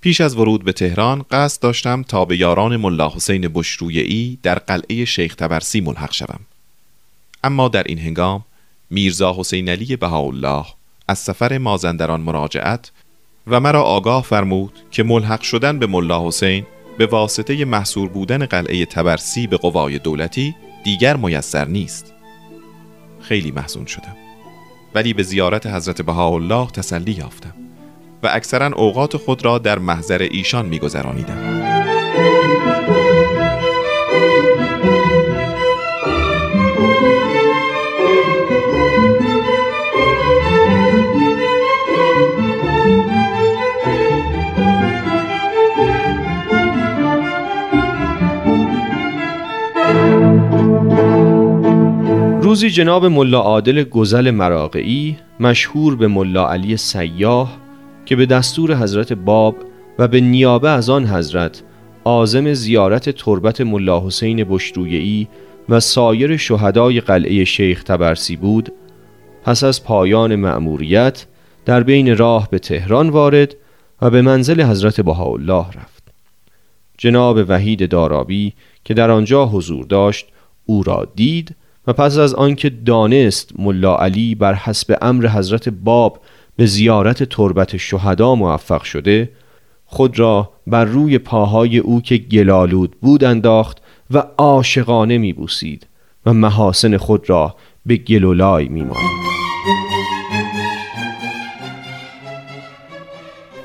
پیش 0.00 0.20
از 0.20 0.36
ورود 0.36 0.64
به 0.64 0.72
تهران 0.72 1.24
قصد 1.30 1.62
داشتم 1.62 2.02
تا 2.02 2.24
به 2.24 2.36
یاران 2.36 2.76
ملا 2.76 3.08
حسین 3.08 3.48
بشرویعی 3.54 4.38
در 4.42 4.58
قلعه 4.58 5.04
شیخ 5.04 5.34
تبرسی 5.34 5.80
ملحق 5.80 6.12
شوم. 6.12 6.40
اما 7.44 7.68
در 7.68 7.82
این 7.82 7.98
هنگام 7.98 8.44
میرزا 8.90 9.34
حسین 9.38 9.68
علی 9.68 9.96
بهاءالله 9.96 10.64
از 11.08 11.18
سفر 11.18 11.58
مازندران 11.58 12.20
مراجعت 12.20 12.92
و 13.46 13.60
مرا 13.60 13.82
آگاه 13.82 14.22
فرمود 14.22 14.72
که 14.90 15.02
ملحق 15.02 15.40
شدن 15.40 15.78
به 15.78 15.86
ملا 15.86 16.28
حسین 16.28 16.66
به 16.98 17.06
واسطه 17.06 17.64
محصور 17.64 18.08
بودن 18.08 18.46
قلعه 18.46 18.84
تبرسی 18.84 19.46
به 19.46 19.56
قوای 19.56 19.98
دولتی 19.98 20.54
دیگر 20.84 21.16
میسر 21.16 21.64
نیست. 21.64 22.12
خیلی 23.20 23.50
محزون 23.50 23.86
شدم. 23.86 24.25
ولی 24.96 25.12
به 25.12 25.22
زیارت 25.22 25.66
حضرت 25.66 26.02
بهاءالله 26.02 26.70
تسلی 26.70 27.12
یافتم 27.12 27.54
و 28.22 28.28
اکثرا 28.32 28.66
اوقات 28.66 29.16
خود 29.16 29.44
را 29.44 29.58
در 29.58 29.78
محضر 29.78 30.22
ایشان 30.30 30.66
میگذرانیدم. 30.66 31.75
جناب 52.76 53.06
ملا 53.06 53.40
عادل 53.40 53.82
گزل 53.82 54.30
مراقعی 54.30 55.16
مشهور 55.40 55.96
به 55.96 56.08
ملا 56.08 56.48
علی 56.48 56.76
سیاه 56.76 57.56
که 58.06 58.16
به 58.16 58.26
دستور 58.26 58.76
حضرت 58.76 59.12
باب 59.12 59.56
و 59.98 60.08
به 60.08 60.20
نیابه 60.20 60.70
از 60.70 60.90
آن 60.90 61.06
حضرت 61.06 61.62
عازم 62.04 62.52
زیارت 62.52 63.10
تربت 63.10 63.60
ملا 63.60 64.06
حسین 64.06 64.44
بشرویعی 64.44 65.28
و 65.68 65.80
سایر 65.80 66.36
شهدای 66.36 67.00
قلعه 67.00 67.44
شیخ 67.44 67.84
تبرسی 67.84 68.36
بود 68.36 68.72
پس 69.44 69.64
از 69.64 69.84
پایان 69.84 70.36
مأموریت 70.36 71.26
در 71.64 71.82
بین 71.82 72.16
راه 72.16 72.48
به 72.50 72.58
تهران 72.58 73.08
وارد 73.08 73.54
و 74.02 74.10
به 74.10 74.22
منزل 74.22 74.62
حضرت 74.62 75.00
بهاءالله 75.00 75.66
رفت. 75.66 76.02
جناب 76.98 77.38
وحید 77.48 77.90
دارابی 77.90 78.52
که 78.84 78.94
در 78.94 79.10
آنجا 79.10 79.46
حضور 79.46 79.86
داشت 79.86 80.26
او 80.66 80.82
را 80.82 81.08
دید 81.14 81.56
و 81.86 81.92
پس 81.92 82.18
از 82.18 82.34
آنکه 82.34 82.70
دانست 82.70 83.52
ملا 83.58 83.96
علی 83.96 84.34
بر 84.34 84.54
حسب 84.54 84.98
امر 85.02 85.28
حضرت 85.28 85.68
باب 85.68 86.20
به 86.56 86.66
زیارت 86.66 87.22
تربت 87.22 87.76
شهدا 87.76 88.34
موفق 88.34 88.82
شده 88.82 89.30
خود 89.86 90.18
را 90.18 90.50
بر 90.66 90.84
روی 90.84 91.18
پاهای 91.18 91.78
او 91.78 92.00
که 92.00 92.16
گلالود 92.16 92.96
بود 93.00 93.24
انداخت 93.24 93.78
و 94.10 94.24
عاشقانه 94.38 95.18
میبوسید 95.18 95.86
و 96.26 96.32
محاسن 96.32 96.96
خود 96.96 97.30
را 97.30 97.56
به 97.86 97.96
گلولای 97.96 98.68
میمانید 98.68 99.35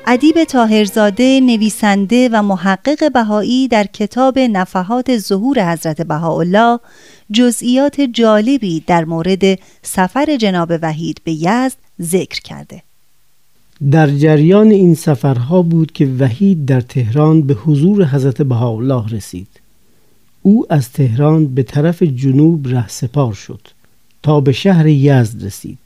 ادیب 0.06 0.44
تاهرزاده 0.44 1.40
نویسنده 1.40 2.28
و 2.32 2.42
محقق 2.42 3.12
بهایی 3.12 3.68
در 3.68 3.84
کتاب 3.84 4.38
نفحات 4.38 5.18
ظهور 5.18 5.72
حضرت 5.72 6.02
بهاءالله 6.02 6.80
جزئیات 7.32 8.00
جالبی 8.00 8.84
در 8.86 9.04
مورد 9.04 9.58
سفر 9.82 10.36
جناب 10.36 10.72
وحید 10.82 11.20
به 11.24 11.32
یزد 11.32 11.76
ذکر 12.00 12.40
کرده. 12.40 12.82
در 13.90 14.10
جریان 14.10 14.70
این 14.70 14.94
سفرها 14.94 15.62
بود 15.62 15.92
که 15.92 16.06
وحید 16.06 16.66
در 16.66 16.80
تهران 16.80 17.42
به 17.42 17.54
حضور 17.54 18.04
حضرت 18.04 18.42
بهاءالله 18.42 19.08
رسید. 19.08 19.48
او 20.42 20.66
از 20.70 20.92
تهران 20.92 21.54
به 21.54 21.62
طرف 21.62 22.02
جنوب 22.02 22.68
رهسپار 22.68 23.34
شد 23.34 23.68
تا 24.22 24.40
به 24.40 24.52
شهر 24.52 24.86
یزد 24.86 25.44
رسید. 25.44 25.78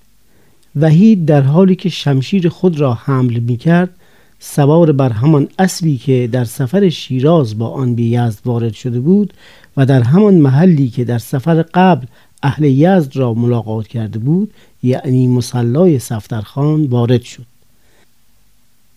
وحید 0.77 1.25
در 1.25 1.41
حالی 1.41 1.77
که 1.77 1.89
شمشیر 1.89 2.49
خود 2.49 2.81
را 2.81 2.95
حمل 2.95 3.39
می 3.39 3.57
کرد 3.57 3.91
سوار 4.55 4.93
بر 4.93 5.13
همان 5.13 5.49
اسبی 5.59 5.97
که 5.97 6.29
در 6.33 6.45
سفر 6.45 6.89
شیراز 6.89 7.59
با 7.59 7.69
آن 7.69 7.95
به 7.95 8.03
یزد 8.03 8.41
وارد 8.45 8.73
شده 8.73 9.01
بود 9.01 9.33
و 9.77 9.87
در 9.87 10.03
همان 10.03 10.35
محلی 10.35 10.89
که 10.89 11.05
در 11.05 11.19
سفر 11.19 11.65
قبل 11.75 12.07
اهل 12.43 12.65
یزد 12.65 13.17
را 13.17 13.35
ملاقات 13.35 13.89
کرده 13.89 14.19
بود 14.19 14.51
یعنی 14.83 15.27
مسلای 15.27 15.99
صفترخان 15.99 16.85
وارد 16.85 17.23
شد. 17.23 17.47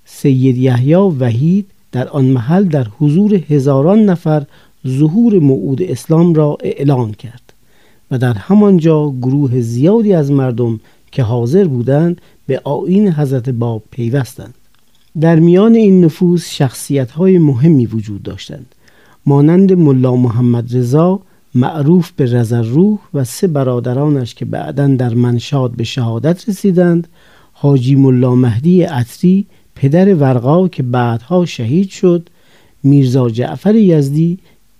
سید 0.05 0.57
یحیی 0.57 0.95
وحید 0.95 1.65
در 1.91 2.07
آن 2.07 2.25
محل 2.25 2.63
در 2.63 2.87
حضور 2.99 3.35
هزاران 3.35 4.05
نفر 4.05 4.45
ظهور 4.87 5.39
موعود 5.39 5.81
اسلام 5.81 6.33
را 6.33 6.57
اعلان 6.63 7.11
کرد 7.11 7.53
و 8.11 8.17
در 8.17 8.33
همانجا 8.33 9.13
گروه 9.21 9.61
زیادی 9.61 10.13
از 10.13 10.31
مردم 10.31 10.79
که 11.11 11.23
حاضر 11.23 11.67
بودند 11.67 12.21
به 12.47 12.61
آین 12.63 13.13
حضرت 13.13 13.49
باب 13.49 13.83
پیوستند. 13.91 14.53
در 15.21 15.39
میان 15.39 15.75
این 15.75 16.05
نفوس 16.05 16.49
شخصیت 16.49 17.11
های 17.11 17.37
مهمی 17.37 17.85
وجود 17.85 18.23
داشتند. 18.23 18.75
مانند 19.25 19.73
ملا 19.73 20.15
محمد 20.15 20.77
رضا 20.77 21.19
معروف 21.55 22.11
به 22.11 22.25
رزر 22.25 22.61
روح 22.61 22.99
و 23.13 23.23
سه 23.23 23.47
برادرانش 23.47 24.35
که 24.35 24.45
بعدا 24.45 24.87
در 24.87 25.13
منشاد 25.13 25.71
به 25.71 25.83
شهادت 25.83 26.49
رسیدند 26.49 27.07
حاجی 27.53 27.95
ملا 27.95 28.35
مهدی 28.35 28.83
عطری 28.83 29.45
پدر 29.75 30.15
ورقا 30.15 30.67
که 30.67 30.83
بعدها 30.83 31.45
شهید 31.45 31.89
شد 31.89 32.29
میرزا 32.83 33.29
جعفر 33.29 33.75
یزدی 33.75 34.37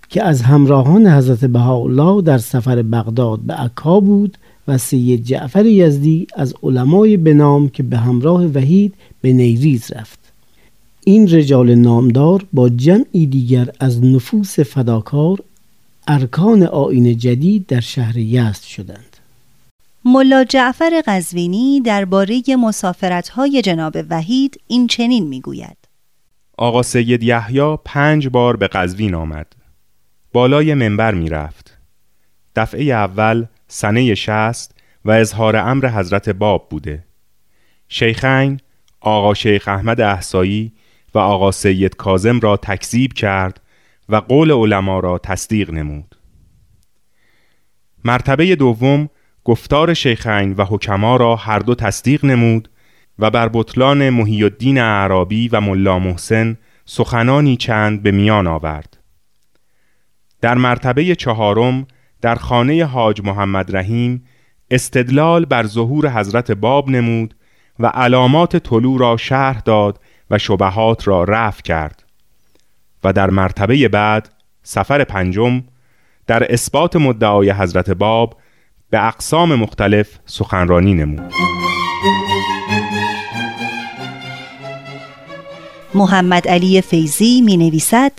که 0.10 0.24
از 0.24 0.42
همراهان 0.42 1.08
حضرت 1.08 1.46
بهاءالله 1.46 2.22
در 2.22 2.38
سفر 2.38 2.82
بغداد 2.82 3.40
به 3.40 3.54
عکا 3.54 4.00
بود 4.00 4.38
و 4.68 4.78
سید 4.78 5.24
جعفر 5.24 5.66
یزدی 5.66 6.28
از 6.36 6.54
علمای 6.64 7.18
بنام 7.18 7.70
که 7.70 7.84
به 7.84 7.98
همراه 7.98 8.46
وحید 8.46 8.94
به 9.22 9.34
نیریز 9.34 9.92
رفت. 9.92 10.19
این 11.06 11.28
رجال 11.28 11.76
نامدار 11.76 12.46
با 12.54 12.70
جمعی 12.70 13.26
دیگر 13.26 13.70
از 13.80 14.04
نفوس 14.04 14.60
فداکار 14.60 15.38
ارکان 16.08 16.64
آین 16.64 17.18
جدید 17.18 17.68
در 17.68 17.80
شهر 17.80 18.18
یزد 18.18 18.64
شدند. 18.64 19.18
ملا 20.06 20.44
جعفر 20.44 21.02
قزوینی 21.08 21.82
درباره 21.82 22.42
مسافرت‌های 22.60 23.62
جناب 23.62 23.98
وحید 24.10 24.62
این 24.68 24.88
چنین 24.88 25.28
می‌گوید. 25.28 25.78
آقا 26.58 26.84
سید 26.84 27.24
یحیی 27.24 27.78
پنج 27.86 28.28
بار 28.28 28.58
به 28.58 28.68
قزوین 28.68 29.16
آمد. 29.16 29.48
بالای 30.34 30.74
منبر 30.74 31.14
می‌رفت. 31.14 31.78
دفعه 32.56 32.84
اول 32.84 33.46
سنه 33.68 34.16
شست 34.16 34.76
و 35.06 35.12
اظهار 35.12 35.56
امر 35.56 35.88
حضرت 35.88 36.30
باب 36.30 36.68
بوده. 36.70 37.04
شیخین 37.90 38.60
آقا 39.00 39.34
شیخ 39.34 39.68
احمد 39.68 40.02
احسایی 40.02 40.72
و 41.16 41.20
آقا 41.20 41.52
سید 41.52 41.96
کازم 41.96 42.40
را 42.40 42.58
تکذیب 42.58 43.14
کرد 43.14 43.62
و 44.10 44.16
قول 44.16 44.52
علما 44.52 45.00
را 45.00 45.18
تصدیق 45.18 45.72
نمود. 45.72 46.16
مرتبه 48.06 48.56
دوم 48.56 49.10
گفتار 49.44 49.94
شیخین 49.94 50.54
و 50.54 50.66
حکما 50.66 51.16
را 51.16 51.36
هر 51.36 51.60
دو 51.60 51.76
تصدیق 51.76 52.26
نمود 52.26 52.70
و 53.20 53.30
بر 53.30 53.50
بطلان 53.54 54.10
محی 54.10 54.44
الدین 54.44 54.78
عربی 54.78 55.48
و 55.48 55.62
ملا 55.62 56.00
محسن 56.00 56.58
سخنانی 56.86 57.58
چند 57.58 58.04
به 58.04 58.12
میان 58.12 58.48
آورد. 58.48 58.98
در 60.42 60.56
مرتبه 60.56 61.16
چهارم 61.16 61.88
در 62.22 62.36
خانه 62.36 62.86
حاج 62.86 63.22
محمد 63.22 63.76
رحیم 63.76 64.24
استدلال 64.72 65.46
بر 65.46 65.66
ظهور 65.66 66.10
حضرت 66.10 66.52
باب 66.52 66.90
نمود 66.90 67.36
و 67.80 67.88
علامات 67.88 68.58
طلوع 68.58 69.00
را 69.00 69.18
شرح 69.18 69.60
داد 69.60 70.00
و 70.32 70.38
شبهات 70.38 71.08
را 71.08 71.24
رفع 71.24 71.62
کرد 71.62 72.04
و 73.04 73.14
در 73.14 73.30
مرتبه 73.30 73.88
بعد 73.88 74.30
سفر 74.64 75.04
پنجم 75.04 75.64
در 76.28 76.54
اثبات 76.54 76.96
مدعای 76.96 77.52
حضرت 77.52 77.90
باب 77.90 78.36
به 78.90 79.08
اقسام 79.08 79.56
مختلف 79.56 80.20
سخنرانی 80.26 80.94
نمود. 80.94 81.34
محمد 85.94 86.48
علی 86.48 86.82
فیزی 86.82 87.42
می 87.42 87.58
نویسد 87.58 88.12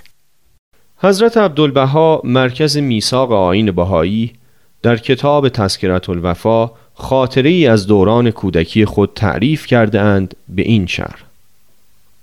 حضرت 0.96 1.36
عبدالبها 1.36 2.20
مرکز 2.24 2.76
میثاق 2.76 3.32
آین 3.32 3.70
بهایی 3.70 4.32
در 4.82 4.96
کتاب 4.96 5.48
تذکرت 5.48 6.08
الوفا 6.08 6.70
خاطره 6.94 7.50
ای 7.50 7.66
از 7.66 7.86
دوران 7.86 8.30
کودکی 8.30 8.84
خود 8.84 9.12
تعریف 9.14 9.66
کرده 9.66 10.00
اند 10.00 10.36
به 10.48 10.62
این 10.62 10.86
شهر 10.86 11.29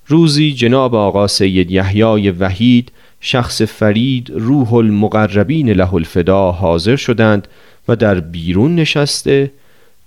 روزی 0.08 0.54
جناب 0.54 0.96
آقا 0.96 1.28
سید 1.28 1.72
یحیای 1.72 2.32
وحید 2.32 2.92
شخص 3.22 3.62
فرید 3.62 4.32
روح 4.36 4.74
المقربین 4.74 5.70
له 5.70 5.94
الفدا 5.94 6.52
حاضر 6.52 6.96
شدند 6.96 7.48
و 7.88 7.96
در 7.96 8.20
بیرون 8.20 8.76
نشسته 8.76 9.52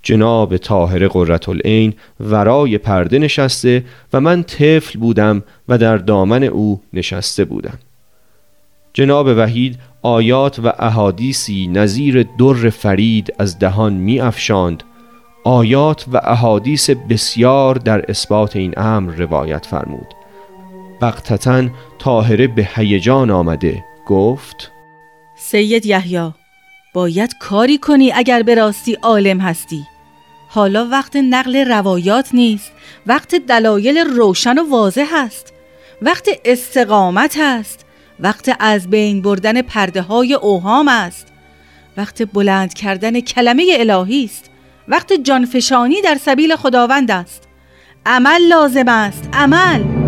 جناب 0.02 0.56
طاهر 0.56 1.08
قررت 1.08 1.48
العین 1.48 1.94
ورای 2.20 2.78
پرده 2.78 3.18
نشسته 3.18 3.84
و 4.12 4.20
من 4.20 4.42
طفل 4.42 4.98
بودم 4.98 5.42
و 5.68 5.78
در 5.78 5.96
دامن 5.96 6.44
او 6.44 6.80
نشسته 6.92 7.44
بودم. 7.44 7.78
جناب 8.92 9.26
وحید 9.26 9.78
آیات 10.02 10.58
و 10.58 10.72
احادیثی 10.78 11.66
نظیر 11.66 12.22
در 12.38 12.70
فرید 12.70 13.34
از 13.38 13.58
دهان 13.58 13.92
می 13.92 14.20
افشاند 14.20 14.82
آیات 15.44 16.04
و 16.12 16.20
احادیث 16.24 16.90
بسیار 16.90 17.74
در 17.74 18.10
اثبات 18.10 18.56
این 18.56 18.74
امر 18.76 19.12
روایت 19.12 19.66
فرمود. 19.66 20.14
بقتتا 21.00 21.68
طاهره 21.98 22.46
به 22.46 22.68
هیجان 22.74 23.30
آمده 23.30 23.84
گفت 24.06 24.72
سید 25.36 25.86
یحیی 25.86 26.32
باید 26.94 27.34
کاری 27.38 27.78
کنی 27.78 28.12
اگر 28.12 28.42
به 28.42 28.54
راستی 28.54 28.94
عالم 29.02 29.40
هستی. 29.40 29.86
حالا 30.48 30.88
وقت 30.90 31.16
نقل 31.16 31.56
روایات 31.56 32.34
نیست 32.34 32.72
وقت 33.06 33.34
دلایل 33.34 33.98
روشن 33.98 34.58
و 34.58 34.70
واضح 34.70 35.08
است 35.14 35.52
وقت 36.02 36.28
استقامت 36.44 37.36
است 37.40 37.86
وقت 38.20 38.56
از 38.60 38.90
بین 38.90 39.22
بردن 39.22 39.62
پرده 39.62 40.02
های 40.02 40.34
اوهام 40.34 40.88
است. 40.88 41.26
وقت 41.96 42.32
بلند 42.32 42.74
کردن 42.74 43.20
کلمه 43.20 43.66
الهی 43.78 44.24
است. 44.24 44.49
وقت 44.90 45.12
جانفشانی 45.12 46.02
در 46.02 46.14
سبیل 46.14 46.56
خداوند 46.56 47.10
است. 47.10 47.48
عمل 48.06 48.48
لازم 48.48 48.88
است. 48.88 49.28
عمل! 49.32 49.99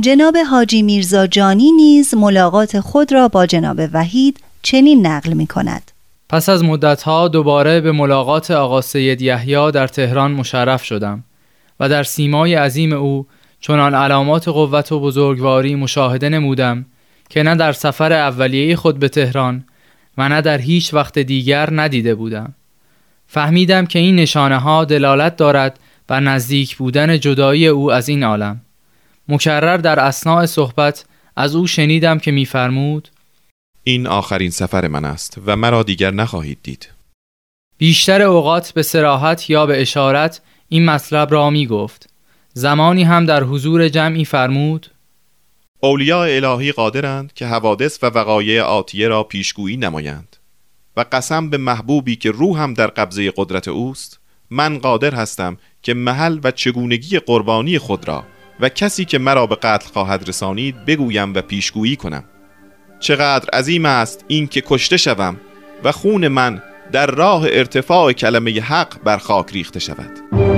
جناب 0.00 0.36
حاجی 0.50 0.82
میرزا 0.82 1.26
جانی 1.26 1.72
نیز 1.72 2.14
ملاقات 2.14 2.80
خود 2.80 3.12
را 3.12 3.28
با 3.28 3.46
جناب 3.46 3.80
وحید 3.92 4.40
چنین 4.62 5.06
نقل 5.06 5.32
می 5.32 5.46
کند. 5.46 5.90
پس 6.28 6.48
از 6.48 6.64
مدتها 6.64 7.28
دوباره 7.28 7.80
به 7.80 7.92
ملاقات 7.92 8.50
آقا 8.50 8.80
سید 8.80 9.22
یحیی 9.22 9.70
در 9.70 9.86
تهران 9.86 10.32
مشرف 10.32 10.84
شدم 10.84 11.24
و 11.80 11.88
در 11.88 12.02
سیمای 12.02 12.54
عظیم 12.54 12.92
او 12.92 13.26
چنان 13.60 13.94
علامات 13.94 14.48
قوت 14.48 14.92
و 14.92 15.00
بزرگواری 15.00 15.74
مشاهده 15.74 16.28
نمودم 16.28 16.86
که 17.28 17.42
نه 17.42 17.54
در 17.54 17.72
سفر 17.72 18.12
اولیه 18.12 18.76
خود 18.76 18.98
به 18.98 19.08
تهران 19.08 19.64
و 20.18 20.28
نه 20.28 20.40
در 20.40 20.58
هیچ 20.58 20.94
وقت 20.94 21.18
دیگر 21.18 21.68
ندیده 21.72 22.14
بودم. 22.14 22.54
فهمیدم 23.26 23.86
که 23.86 23.98
این 23.98 24.16
نشانه 24.16 24.58
ها 24.58 24.84
دلالت 24.84 25.36
دارد 25.36 25.78
بر 26.06 26.20
نزدیک 26.20 26.76
بودن 26.76 27.18
جدایی 27.20 27.66
او 27.66 27.92
از 27.92 28.08
این 28.08 28.24
عالم. 28.24 28.60
مکرر 29.30 29.76
در 29.76 30.00
اسناع 30.00 30.46
صحبت 30.46 31.04
از 31.36 31.54
او 31.54 31.66
شنیدم 31.66 32.18
که 32.18 32.30
میفرمود 32.30 33.08
این 33.84 34.06
آخرین 34.06 34.50
سفر 34.50 34.88
من 34.88 35.04
است 35.04 35.38
و 35.46 35.56
مرا 35.56 35.82
دیگر 35.82 36.10
نخواهید 36.10 36.58
دید. 36.62 36.88
بیشتر 37.78 38.22
اوقات 38.22 38.72
به 38.72 38.82
سراحت 38.82 39.50
یا 39.50 39.66
به 39.66 39.80
اشارت 39.80 40.40
این 40.68 40.84
مطلب 40.84 41.32
را 41.32 41.50
می 41.50 41.66
گفت 41.66 42.10
زمانی 42.52 43.02
هم 43.02 43.26
در 43.26 43.42
حضور 43.42 43.88
جمعی 43.88 44.24
فرمود 44.24 44.90
اولیاء 45.80 46.28
الهی 46.36 46.72
قادرند 46.72 47.32
که 47.32 47.46
حوادث 47.46 47.98
و 48.02 48.06
وقایع 48.06 48.62
آتیه 48.62 49.08
را 49.08 49.22
پیشگویی 49.22 49.76
نمایند 49.76 50.36
و 50.96 51.04
قسم 51.12 51.50
به 51.50 51.56
محبوبی 51.56 52.16
که 52.16 52.30
روحم 52.30 52.74
در 52.74 52.86
قبضه 52.86 53.32
قدرت 53.36 53.68
اوست 53.68 54.20
من 54.50 54.78
قادر 54.78 55.14
هستم 55.14 55.56
که 55.82 55.94
محل 55.94 56.40
و 56.44 56.50
چگونگی 56.50 57.18
قربانی 57.18 57.78
خود 57.78 58.08
را 58.08 58.24
و 58.60 58.68
کسی 58.68 59.04
که 59.04 59.18
مرا 59.18 59.46
به 59.46 59.56
قتل 59.56 59.88
خواهد 59.92 60.28
رسانید 60.28 60.84
بگویم 60.84 61.34
و 61.34 61.42
پیشگویی 61.42 61.96
کنم. 61.96 62.24
چقدر 63.00 63.50
عظیم 63.50 63.84
است 63.84 64.24
این 64.28 64.46
که 64.46 64.62
کشته 64.66 64.96
شوم 64.96 65.36
و 65.84 65.92
خون 65.92 66.28
من 66.28 66.62
در 66.92 67.06
راه 67.06 67.42
ارتفاع 67.44 68.12
کلمه 68.12 68.60
حق 68.60 69.02
بر 69.04 69.18
خاک 69.18 69.52
ریخته 69.52 69.80
شود. 69.80 70.49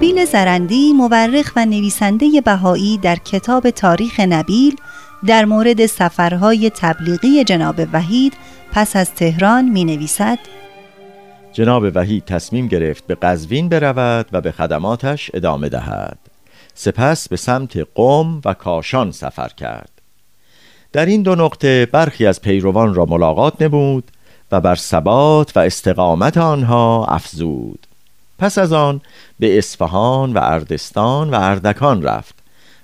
نبیل 0.00 0.24
زرندی 0.24 0.92
مورخ 0.92 1.52
و 1.56 1.66
نویسنده 1.66 2.40
بهایی 2.40 2.98
در 2.98 3.16
کتاب 3.16 3.70
تاریخ 3.70 4.20
نبیل 4.20 4.76
در 5.26 5.44
مورد 5.44 5.86
سفرهای 5.86 6.70
تبلیغی 6.70 7.44
جناب 7.44 7.80
وحید 7.92 8.32
پس 8.72 8.96
از 8.96 9.14
تهران 9.14 9.68
می 9.68 9.84
نویسد 9.84 10.38
جناب 11.52 11.84
وحید 11.94 12.24
تصمیم 12.24 12.66
گرفت 12.66 13.06
به 13.06 13.14
قزوین 13.14 13.68
برود 13.68 14.26
و 14.32 14.40
به 14.40 14.52
خدماتش 14.52 15.30
ادامه 15.34 15.68
دهد. 15.68 16.18
سپس 16.74 17.28
به 17.28 17.36
سمت 17.36 17.86
قم 17.94 18.40
و 18.44 18.54
کاشان 18.54 19.12
سفر 19.12 19.48
کرد. 19.48 19.90
در 20.92 21.06
این 21.06 21.22
دو 21.22 21.34
نقطه 21.34 21.86
برخی 21.86 22.26
از 22.26 22.40
پیروان 22.40 22.94
را 22.94 23.06
ملاقات 23.06 23.62
نمود 23.62 24.10
و 24.52 24.60
بر 24.60 24.74
ثبات 24.74 25.56
و 25.56 25.60
استقامت 25.60 26.36
آنها 26.36 27.06
افزود. 27.08 27.86
پس 28.40 28.58
از 28.58 28.72
آن 28.72 29.00
به 29.38 29.58
اصفهان 29.58 30.32
و 30.32 30.38
اردستان 30.42 31.30
و 31.30 31.38
اردکان 31.40 32.02
رفت 32.02 32.34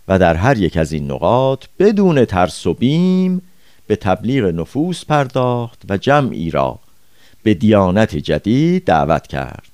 و 0.09 0.19
در 0.19 0.35
هر 0.35 0.59
یک 0.59 0.77
از 0.77 0.93
این 0.93 1.11
نقاط 1.11 1.65
بدون 1.79 2.25
ترس 2.25 2.67
و 2.67 2.75
بیم 2.75 3.43
به 3.87 3.97
تبلیغ 3.97 4.45
نفوس 4.45 5.05
پرداخت 5.05 5.83
و 5.89 5.97
جمعی 5.97 6.51
را 6.51 6.79
به 7.43 7.55
دیانت 7.55 8.17
جدید 8.17 8.85
دعوت 8.85 9.27
کرد. 9.27 9.69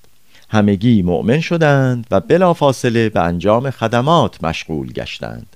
همگی 0.49 1.03
مؤمن 1.03 1.40
شدند 1.40 2.07
و 2.11 2.21
بلافاصله 2.21 3.09
به 3.09 3.21
انجام 3.21 3.71
خدمات 3.71 4.45
مشغول 4.45 4.92
گشتند. 4.92 5.47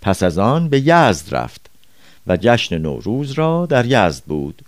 پس 0.00 0.22
از 0.22 0.38
آن 0.38 0.68
به 0.68 0.80
یزد 0.80 1.34
رفت 1.34 1.70
و 2.26 2.36
جشن 2.36 2.78
نوروز 2.78 3.32
را 3.32 3.66
در 3.66 3.86
یزد 3.86 4.22
بود. 4.24 4.62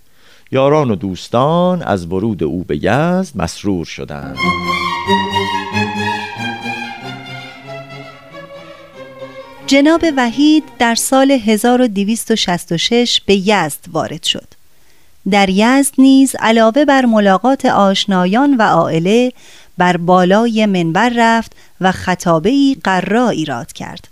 یاران 0.53 0.91
و 0.91 0.95
دوستان 0.95 1.83
از 1.83 2.07
ورود 2.07 2.43
او 2.43 2.65
به 2.65 2.77
یزد 2.77 3.33
مسرور 3.37 3.85
شدند. 3.85 4.37
جناب 9.67 10.05
وحید 10.17 10.65
در 10.79 10.95
سال 10.95 11.31
1266 11.31 13.21
به 13.27 13.35
یزد 13.35 13.79
وارد 13.93 14.23
شد. 14.23 14.49
در 15.31 15.49
یزد 15.51 15.95
نیز 15.99 16.37
علاوه 16.39 16.85
بر 16.85 17.05
ملاقات 17.05 17.65
آشنایان 17.65 18.57
و 18.57 18.63
عائله 18.63 19.33
بر 19.79 19.97
بالای 19.97 20.67
منبر 20.67 21.13
رفت 21.17 21.53
و 21.81 21.93
خطابه 21.93 22.77
قرا 22.85 23.29
ایراد 23.29 23.73
کرد 23.73 24.09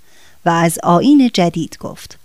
و 0.46 0.50
از 0.50 0.78
آین 0.82 1.30
جدید 1.34 1.76
گفت. 1.80 2.18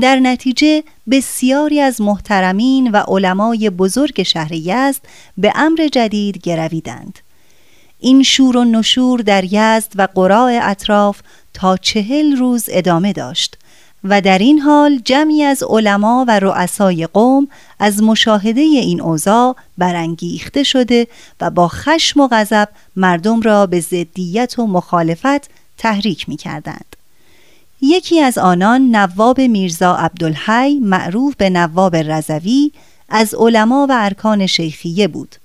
در 0.00 0.16
نتیجه 0.16 0.82
بسیاری 1.10 1.80
از 1.80 2.00
محترمین 2.00 2.90
و 2.90 2.96
علمای 2.96 3.70
بزرگ 3.70 4.22
شهر 4.22 4.52
یزد 4.52 5.00
به 5.36 5.52
امر 5.54 5.88
جدید 5.92 6.38
گرویدند. 6.42 7.18
این 8.00 8.22
شور 8.22 8.56
و 8.56 8.64
نشور 8.64 9.20
در 9.20 9.44
یزد 9.44 9.92
و 9.94 10.08
قراء 10.14 10.60
اطراف 10.62 11.20
تا 11.54 11.76
چهل 11.76 12.36
روز 12.36 12.64
ادامه 12.68 13.12
داشت 13.12 13.58
و 14.04 14.20
در 14.20 14.38
این 14.38 14.58
حال 14.58 15.00
جمعی 15.04 15.42
از 15.42 15.62
علما 15.62 16.24
و 16.28 16.40
رؤسای 16.40 17.06
قوم 17.06 17.48
از 17.78 18.02
مشاهده 18.02 18.60
این 18.60 19.00
اوضاع 19.00 19.56
برانگیخته 19.78 20.62
شده 20.62 21.06
و 21.40 21.50
با 21.50 21.68
خشم 21.68 22.20
و 22.20 22.28
غضب 22.32 22.68
مردم 22.96 23.40
را 23.40 23.66
به 23.66 23.80
ضدیت 23.80 24.58
و 24.58 24.66
مخالفت 24.66 25.50
تحریک 25.78 26.28
می 26.28 26.36
کردند. 26.36 26.96
یکی 27.80 28.20
از 28.20 28.38
آنان 28.38 28.96
نواب 28.96 29.40
میرزا 29.40 29.96
عبدالحی 29.96 30.78
معروف 30.78 31.36
به 31.36 31.50
نواب 31.50 31.96
رضوی 31.96 32.72
از 33.08 33.34
علما 33.34 33.86
و 33.90 33.92
ارکان 33.92 34.46
شیخیه 34.46 35.08
بود 35.08 35.36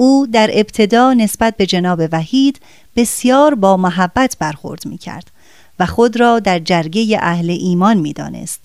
او 0.00 0.26
در 0.32 0.50
ابتدا 0.52 1.12
نسبت 1.12 1.56
به 1.56 1.66
جناب 1.66 2.02
وحید 2.12 2.60
بسیار 2.96 3.54
با 3.54 3.76
محبت 3.76 4.36
برخورد 4.38 4.86
می 4.86 4.98
کرد 4.98 5.30
و 5.78 5.86
خود 5.86 6.20
را 6.20 6.38
در 6.38 6.58
جرگه 6.58 7.18
اهل 7.20 7.50
ایمان 7.50 7.96
می 7.96 8.12
دانست. 8.12 8.60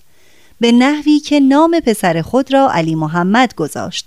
به 0.60 0.72
نحوی 0.72 1.18
که 1.18 1.40
نام 1.40 1.80
پسر 1.80 2.22
خود 2.22 2.52
را 2.52 2.70
علی 2.72 2.94
محمد 2.94 3.54
گذاشت 3.54 4.06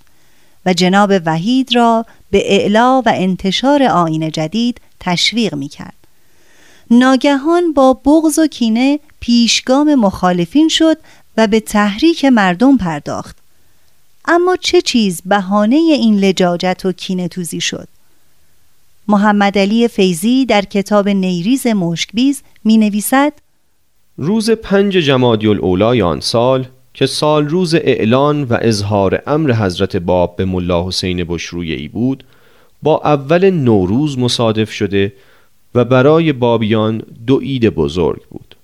و 0.66 0.72
جناب 0.72 1.12
وحید 1.26 1.74
را 1.74 2.06
به 2.30 2.54
اعلا 2.54 3.02
و 3.06 3.12
انتشار 3.14 3.82
آین 3.82 4.30
جدید 4.30 4.80
تشویق 5.00 5.54
می 5.54 5.68
کرد. 5.68 5.94
ناگهان 6.90 7.72
با 7.72 7.94
بغض 7.94 8.38
و 8.38 8.46
کینه 8.46 9.00
پیشگام 9.20 9.94
مخالفین 9.94 10.68
شد 10.68 10.98
و 11.36 11.46
به 11.46 11.60
تحریک 11.60 12.24
مردم 12.24 12.76
پرداخت 12.76 13.36
اما 14.28 14.56
چه 14.56 14.80
چیز 14.80 15.22
بهانه 15.26 15.76
این 15.76 16.18
لجاجت 16.18 16.82
و 16.84 16.92
کینه 16.92 17.28
توزی 17.28 17.60
شد؟ 17.60 17.88
محمد 19.08 19.58
علی 19.58 19.88
فیزی 19.88 20.46
در 20.46 20.62
کتاب 20.62 21.08
نیریز 21.08 21.66
مشکبیز 21.66 22.42
می 22.64 22.78
نویسد 22.78 23.32
روز 24.16 24.50
پنج 24.50 24.92
جمادی 24.92 25.46
الاولای 25.46 26.02
آن 26.02 26.20
سال 26.20 26.66
که 26.94 27.06
سال 27.06 27.48
روز 27.48 27.74
اعلان 27.74 28.42
و 28.42 28.58
اظهار 28.60 29.22
امر 29.26 29.52
حضرت 29.52 29.96
باب 29.96 30.36
به 30.36 30.44
ملا 30.44 30.86
حسین 30.86 31.38
ای 31.52 31.88
بود 31.88 32.24
با 32.82 33.00
اول 33.04 33.50
نوروز 33.50 34.18
مصادف 34.18 34.70
شده 34.70 35.12
و 35.74 35.84
برای 35.84 36.32
بابیان 36.32 37.02
دو 37.26 37.38
عید 37.38 37.68
بزرگ 37.68 38.22
بود. 38.30 38.56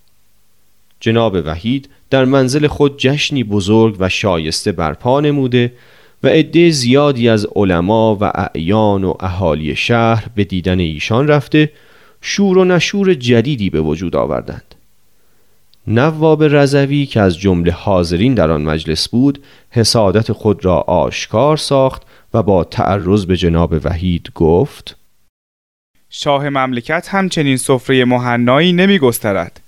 جناب 1.04 1.36
وحید 1.44 1.88
در 2.10 2.24
منزل 2.24 2.66
خود 2.66 2.98
جشنی 2.98 3.44
بزرگ 3.44 3.96
و 3.98 4.08
شایسته 4.08 4.72
برپا 4.72 5.20
نموده 5.20 5.72
و 6.22 6.28
عده 6.28 6.70
زیادی 6.70 7.28
از 7.28 7.46
علما 7.56 8.16
و 8.20 8.24
اعیان 8.34 9.04
و 9.04 9.14
اهالی 9.20 9.76
شهر 9.76 10.26
به 10.34 10.44
دیدن 10.44 10.80
ایشان 10.80 11.28
رفته 11.28 11.70
شور 12.20 12.58
و 12.58 12.64
نشور 12.64 13.14
جدیدی 13.14 13.70
به 13.70 13.80
وجود 13.80 14.16
آوردند. 14.16 14.74
نواب 15.86 16.44
رضوی 16.44 17.06
که 17.06 17.20
از 17.20 17.38
جمله 17.38 17.72
حاضرین 17.72 18.34
در 18.34 18.50
آن 18.50 18.62
مجلس 18.62 19.08
بود 19.08 19.42
حسادت 19.70 20.32
خود 20.32 20.64
را 20.64 20.80
آشکار 20.80 21.56
ساخت 21.56 22.02
و 22.34 22.42
با 22.42 22.64
تعرض 22.64 23.26
به 23.26 23.36
جناب 23.36 23.74
وحید 23.84 24.30
گفت 24.34 24.96
شاه 26.10 26.48
مملکت 26.48 27.08
همچنین 27.10 27.56
سفره 27.56 28.04
مهنایی 28.04 28.72
نمی 28.72 28.98
گسترد 28.98 29.63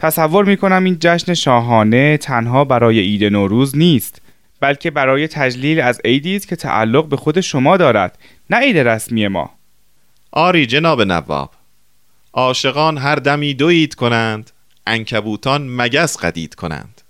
تصور 0.00 0.44
می 0.44 0.56
کنم 0.56 0.84
این 0.84 0.96
جشن 1.00 1.34
شاهانه 1.34 2.16
تنها 2.16 2.64
برای 2.64 3.00
عید 3.00 3.24
نوروز 3.24 3.76
نیست 3.76 4.22
بلکه 4.60 4.90
برای 4.90 5.28
تجلیل 5.28 5.80
از 5.80 6.00
عیدی 6.04 6.36
است 6.36 6.48
که 6.48 6.56
تعلق 6.56 7.08
به 7.08 7.16
خود 7.16 7.40
شما 7.40 7.76
دارد 7.76 8.18
نه 8.50 8.56
عید 8.56 8.78
رسمی 8.78 9.28
ما. 9.28 9.50
آری 10.32 10.66
جناب 10.66 11.02
نواب. 11.02 11.50
عاشقان 12.32 12.98
هر 12.98 13.14
دمی 13.14 13.54
دو 13.54 13.68
عید 13.68 13.94
کنند 13.94 14.50
انکبوتان 14.86 15.68
مگس 15.76 16.18
قدید 16.18 16.54
کنند. 16.54 17.00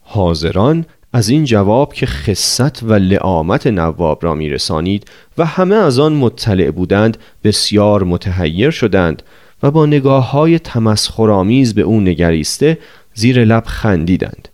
حاضران 0.00 0.86
از 1.12 1.28
این 1.28 1.44
جواب 1.44 1.92
که 1.92 2.06
خصت 2.06 2.82
و 2.82 2.92
لعامت 2.92 3.66
نواب 3.66 4.24
را 4.24 4.34
میرسانید 4.34 5.10
و 5.38 5.44
همه 5.44 5.74
از 5.74 5.98
آن 5.98 6.12
مطلع 6.12 6.70
بودند 6.70 7.16
بسیار 7.44 8.04
متحیر 8.04 8.70
شدند. 8.70 9.22
و 9.62 9.70
با 9.70 9.86
نگاه 9.86 10.30
های 10.30 10.58
تمسخرآمیز 10.58 11.74
به 11.74 11.82
او 11.82 12.00
نگریسته 12.00 12.78
زیر 13.14 13.44
لب 13.44 13.64
خندیدند. 13.66 14.48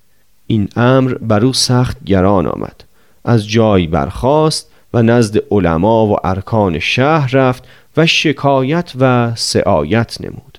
این 0.46 0.68
امر 0.76 1.14
بر 1.14 1.44
او 1.44 1.52
سخت 1.52 2.04
گران 2.04 2.46
آمد. 2.46 2.84
از 3.24 3.48
جای 3.48 3.86
برخاست 3.86 4.70
و 4.94 5.02
نزد 5.02 5.38
علما 5.50 6.06
و 6.06 6.16
ارکان 6.26 6.78
شهر 6.78 7.30
رفت 7.36 7.64
و 7.96 8.06
شکایت 8.06 8.92
و 9.00 9.32
سعایت 9.34 10.18
نمود. 10.20 10.58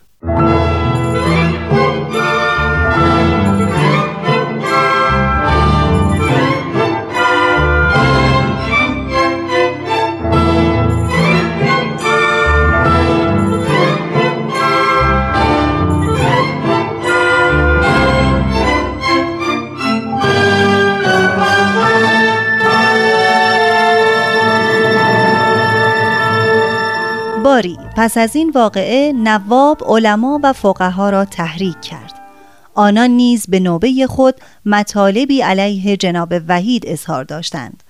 پس 27.99 28.17
از 28.17 28.35
این 28.35 28.49
واقعه 28.49 29.13
نواب 29.13 29.83
علما 29.87 30.39
و 30.43 30.53
فقها 30.53 31.09
را 31.09 31.25
تحریک 31.25 31.81
کرد. 31.81 32.13
آنان 32.73 33.09
نیز 33.09 33.45
به 33.47 33.59
نوبه 33.59 34.07
خود 34.09 34.35
مطالبی 34.65 35.41
علیه 35.41 35.97
جناب 35.97 36.33
وحید 36.47 36.83
اظهار 36.87 37.23
داشتند 37.23 37.83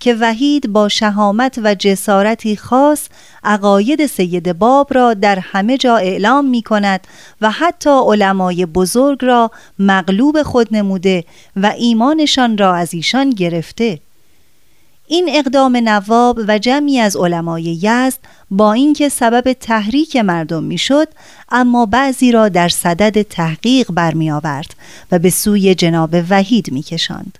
که 0.00 0.14
وحید 0.14 0.72
با 0.72 0.88
شهامت 0.88 1.60
و 1.64 1.74
جسارتی 1.74 2.56
خاص 2.56 3.08
عقاید 3.44 4.06
سید 4.06 4.58
باب 4.58 4.94
را 4.94 5.14
در 5.14 5.38
همه 5.38 5.78
جا 5.78 5.96
اعلام 5.96 6.44
می 6.44 6.62
کند 6.62 7.06
و 7.40 7.50
حتی 7.50 7.90
علمای 7.90 8.66
بزرگ 8.66 9.24
را 9.24 9.50
مغلوب 9.78 10.42
خود 10.42 10.68
نموده 10.70 11.24
و 11.56 11.66
ایمانشان 11.66 12.58
را 12.58 12.74
از 12.74 12.94
ایشان 12.94 13.30
گرفته. 13.30 14.00
این 15.08 15.28
اقدام 15.32 15.76
نواب 15.76 16.40
و 16.48 16.58
جمعی 16.58 16.98
از 16.98 17.16
علمای 17.16 17.62
یزد 17.62 18.18
با 18.50 18.72
اینکه 18.72 19.08
سبب 19.08 19.52
تحریک 19.52 20.16
مردم 20.16 20.64
می‌شد 20.64 21.08
اما 21.48 21.86
بعضی 21.86 22.32
را 22.32 22.48
در 22.48 22.68
صدد 22.68 23.22
تحقیق 23.22 23.90
برمی 23.90 24.30
آورد 24.30 24.74
و 25.12 25.18
به 25.18 25.30
سوی 25.30 25.74
جناب 25.74 26.14
وحید 26.30 26.72
میکشاند. 26.72 27.38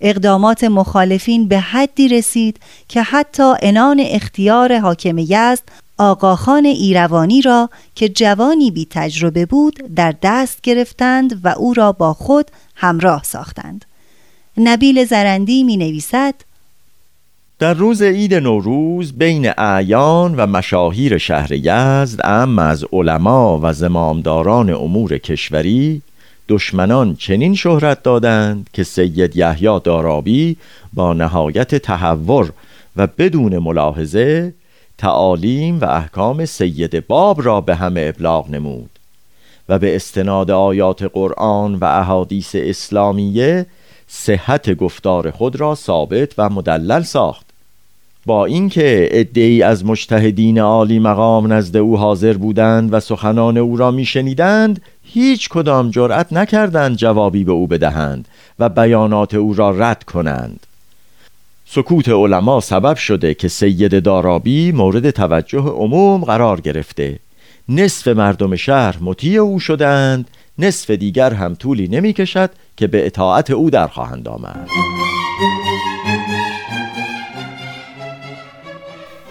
اقدامات 0.00 0.64
مخالفین 0.64 1.48
به 1.48 1.60
حدی 1.60 2.08
رسید 2.08 2.60
که 2.88 3.02
حتی 3.02 3.52
انان 3.62 4.00
اختیار 4.00 4.78
حاکم 4.78 5.18
یزد 5.18 5.62
آقاخان 5.98 6.66
ایروانی 6.66 7.42
را 7.42 7.70
که 7.94 8.08
جوانی 8.08 8.70
بی 8.70 8.86
تجربه 8.90 9.46
بود 9.46 9.94
در 9.96 10.14
دست 10.22 10.60
گرفتند 10.62 11.40
و 11.44 11.48
او 11.48 11.74
را 11.74 11.92
با 11.92 12.14
خود 12.14 12.50
همراه 12.74 13.22
ساختند. 13.24 13.84
نبیل 14.56 15.04
زرندی 15.04 15.64
می 15.64 15.76
نویسد 15.76 16.34
در 17.58 17.74
روز 17.74 18.02
عید 18.02 18.34
نوروز 18.34 19.12
بین 19.12 19.50
اعیان 19.58 20.34
و 20.36 20.46
مشاهیر 20.46 21.18
شهر 21.18 21.52
یزد 21.52 22.20
ام 22.24 22.58
از 22.58 22.84
علما 22.92 23.60
و 23.62 23.72
زمامداران 23.72 24.70
امور 24.70 25.18
کشوری 25.18 26.02
دشمنان 26.48 27.16
چنین 27.16 27.54
شهرت 27.54 28.02
دادند 28.02 28.70
که 28.72 28.84
سید 28.84 29.36
یحیی 29.36 29.80
دارابی 29.84 30.56
با 30.92 31.12
نهایت 31.12 31.74
تحور 31.74 32.52
و 32.96 33.06
بدون 33.06 33.58
ملاحظه 33.58 34.54
تعالیم 34.98 35.80
و 35.80 35.84
احکام 35.84 36.44
سید 36.44 37.06
باب 37.06 37.44
را 37.44 37.60
به 37.60 37.74
همه 37.74 38.12
ابلاغ 38.14 38.50
نمود 38.50 38.90
و 39.68 39.78
به 39.78 39.96
استناد 39.96 40.50
آیات 40.50 41.02
قرآن 41.02 41.74
و 41.74 41.84
احادیث 41.84 42.54
اسلامیه 42.58 43.66
صحت 44.08 44.74
گفتار 44.74 45.30
خود 45.30 45.56
را 45.60 45.74
ثابت 45.74 46.32
و 46.38 46.48
مدلل 46.48 47.02
ساخت. 47.02 47.45
با 48.26 48.44
اینکه 48.46 49.08
عدهای 49.12 49.62
از 49.62 49.84
مجتهدین 49.84 50.58
عالی 50.58 50.98
مقام 50.98 51.52
نزد 51.52 51.76
او 51.76 51.98
حاضر 51.98 52.32
بودند 52.32 52.92
و 52.92 53.00
سخنان 53.00 53.56
او 53.56 53.76
را 53.76 53.90
میشنیدند 53.90 54.82
هیچ 55.04 55.48
کدام 55.48 55.90
جرأت 55.90 56.32
نکردند 56.32 56.96
جوابی 56.96 57.44
به 57.44 57.52
او 57.52 57.66
بدهند 57.66 58.28
و 58.58 58.68
بیانات 58.68 59.34
او 59.34 59.54
را 59.54 59.70
رد 59.70 60.04
کنند. 60.04 60.66
سکوت 61.66 62.08
علما 62.08 62.60
سبب 62.60 62.96
شده 62.96 63.34
که 63.34 63.48
سید 63.48 64.02
دارابی 64.02 64.72
مورد 64.72 65.10
توجه 65.10 65.62
عموم 65.62 66.24
قرار 66.24 66.60
گرفته. 66.60 67.18
نصف 67.68 68.08
مردم 68.08 68.56
شهر 68.56 68.96
مطیع 69.00 69.40
او 69.40 69.60
شدند 69.60 70.28
نصف 70.58 70.90
دیگر 70.90 71.32
هم 71.32 71.54
طولی 71.54 71.88
نمی 71.88 72.12
کشد 72.12 72.50
که 72.76 72.86
به 72.86 73.06
اطاعت 73.06 73.50
او 73.50 73.70
در 73.70 73.86
خواهند 73.86 74.28
آمد. 74.28 74.68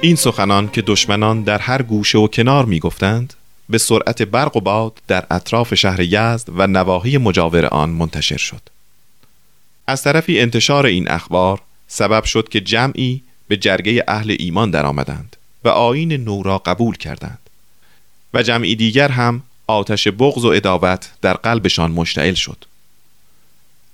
این 0.06 0.15
سخنان 0.15 0.70
که 0.70 0.82
دشمنان 0.82 1.44
در 1.44 1.58
هر 1.58 1.82
گوشه 1.82 2.18
و 2.18 2.28
کنار 2.28 2.65
می 2.65 2.80
گفتند 2.80 3.34
به 3.70 3.78
سرعت 3.78 4.22
برق 4.22 4.58
و 4.58 4.60
باد 4.60 5.02
در 5.08 5.26
اطراف 5.32 5.76
شهر 5.76 6.00
یزد 6.02 6.50
و 6.56 6.68
نواحی 6.68 7.18
مجاور 7.18 7.65
آن 7.65 7.89
منتشر 7.89 8.38
شد. 8.38 8.62
از 9.88 10.04
طرفی 10.04 10.39
انتشار 10.39 10.86
این 10.86 11.12
اخبار 11.12 11.62
سبب 11.88 12.24
شد 12.24 12.50
که 12.50 12.62
جمعی 12.62 13.22
به 13.48 13.58
جرگه 13.58 14.04
اهل 14.08 14.36
ایمان 14.39 14.72
درآمدند 14.72 15.36
و 15.63 15.70
آین 15.70 16.13
نو 16.13 16.44
را 16.44 16.58
قبول 16.58 16.98
کردند 16.98 17.50
و 18.34 18.44
جمعی 18.44 18.76
دیگر 18.76 19.10
هم 19.10 19.44
آتش 19.68 20.08
بغض 20.08 20.46
و 20.46 20.48
ادابت 20.48 21.12
در 21.22 21.34
قلبشان 21.34 21.91
مشتعل 21.91 22.34
شد. 22.34 22.65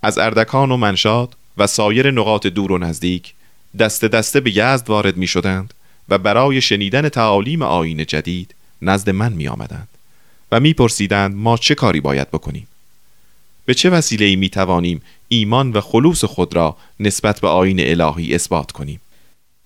از 0.02 0.18
اردکان 0.18 0.72
و 0.72 0.78
منشاد 0.78 1.36
و 1.58 1.68
سایر 1.68 2.12
نقاط 2.12 2.48
دور 2.48 2.72
و 2.72 2.78
نزدیک 2.78 3.34
دست 3.80 4.06
دسته 4.06 4.40
به 4.40 4.52
یزد 4.58 4.90
وارد 4.90 5.18
می 5.18 5.28
شدند 5.28 5.74
و 6.10 6.18
برای 6.18 6.62
شنیدن 6.62 7.10
تعالیم 7.10 7.62
آین 7.62 8.06
جدید 8.06 8.56
نزد 8.82 9.10
من 9.10 9.34
می 9.34 9.48
آمدند 9.48 9.88
و 10.52 10.60
می 10.60 10.74
پرسیدند 10.74 11.36
ما 11.36 11.58
چه 11.58 11.76
کاری 11.76 12.02
باید 12.02 12.32
بکنیم 12.32 12.68
به 13.66 13.74
چه 13.74 13.90
وسیله 13.90 14.36
می 14.36 14.50
توانیم 14.50 15.02
ایمان 15.28 15.72
و 15.72 15.82
خلوص 15.82 16.26
خود 16.26 16.56
را 16.56 16.78
نسبت 17.00 17.40
به 17.42 17.48
آین 17.48 17.80
الهی 17.80 18.36
اثبات 18.36 18.72
کنیم 18.72 19.02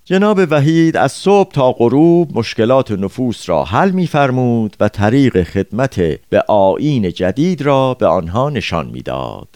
جناب 0.05 0.39
وحید 0.49 0.97
از 0.97 1.11
صبح 1.11 1.51
تا 1.51 1.71
غروب 1.71 2.37
مشکلات 2.37 2.91
نفوس 2.91 3.49
را 3.49 3.63
حل 3.63 3.91
می‌فرمود 3.91 4.75
و 4.79 4.89
طریق 4.89 5.43
خدمت 5.43 5.99
به 6.29 6.41
آین 6.47 7.11
جدید 7.11 7.61
را 7.61 7.93
به 7.93 8.07
آنها 8.07 8.49
نشان 8.49 8.87
می‌داد. 8.87 9.47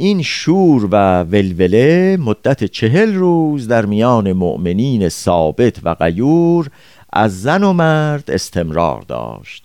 این 0.00 0.22
شور 0.22 0.88
و 0.90 1.22
ولوله 1.22 2.16
مدت 2.20 2.64
چهل 2.64 3.14
روز 3.14 3.68
در 3.68 3.86
میان 3.86 4.32
مؤمنین 4.32 5.08
ثابت 5.08 5.76
و 5.82 5.94
غیور 5.94 6.70
از 7.12 7.42
زن 7.42 7.64
و 7.64 7.72
مرد 7.72 8.30
استمرار 8.30 9.02
داشت. 9.02 9.64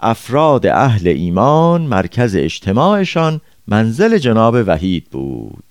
افراد 0.00 0.66
اهل 0.66 1.08
ایمان 1.08 1.80
مرکز 1.82 2.36
اجتماعشان 2.36 3.40
منزل 3.66 4.18
جناب 4.18 4.54
وحید 4.66 5.04
بود. 5.10 5.64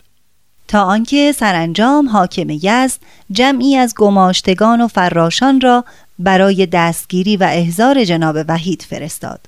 تا 0.67 0.83
آنکه 0.83 1.31
سرانجام 1.31 2.09
حاکم 2.09 2.49
یزد 2.49 2.99
جمعی 3.31 3.75
از 3.75 3.93
گماشتگان 3.97 4.81
و 4.81 4.87
فراشان 4.87 5.61
را 5.61 5.85
برای 6.19 6.65
دستگیری 6.65 7.37
و 7.37 7.47
احضار 7.51 8.03
جناب 8.03 8.37
وحید 8.47 8.85
فرستاد. 8.89 9.39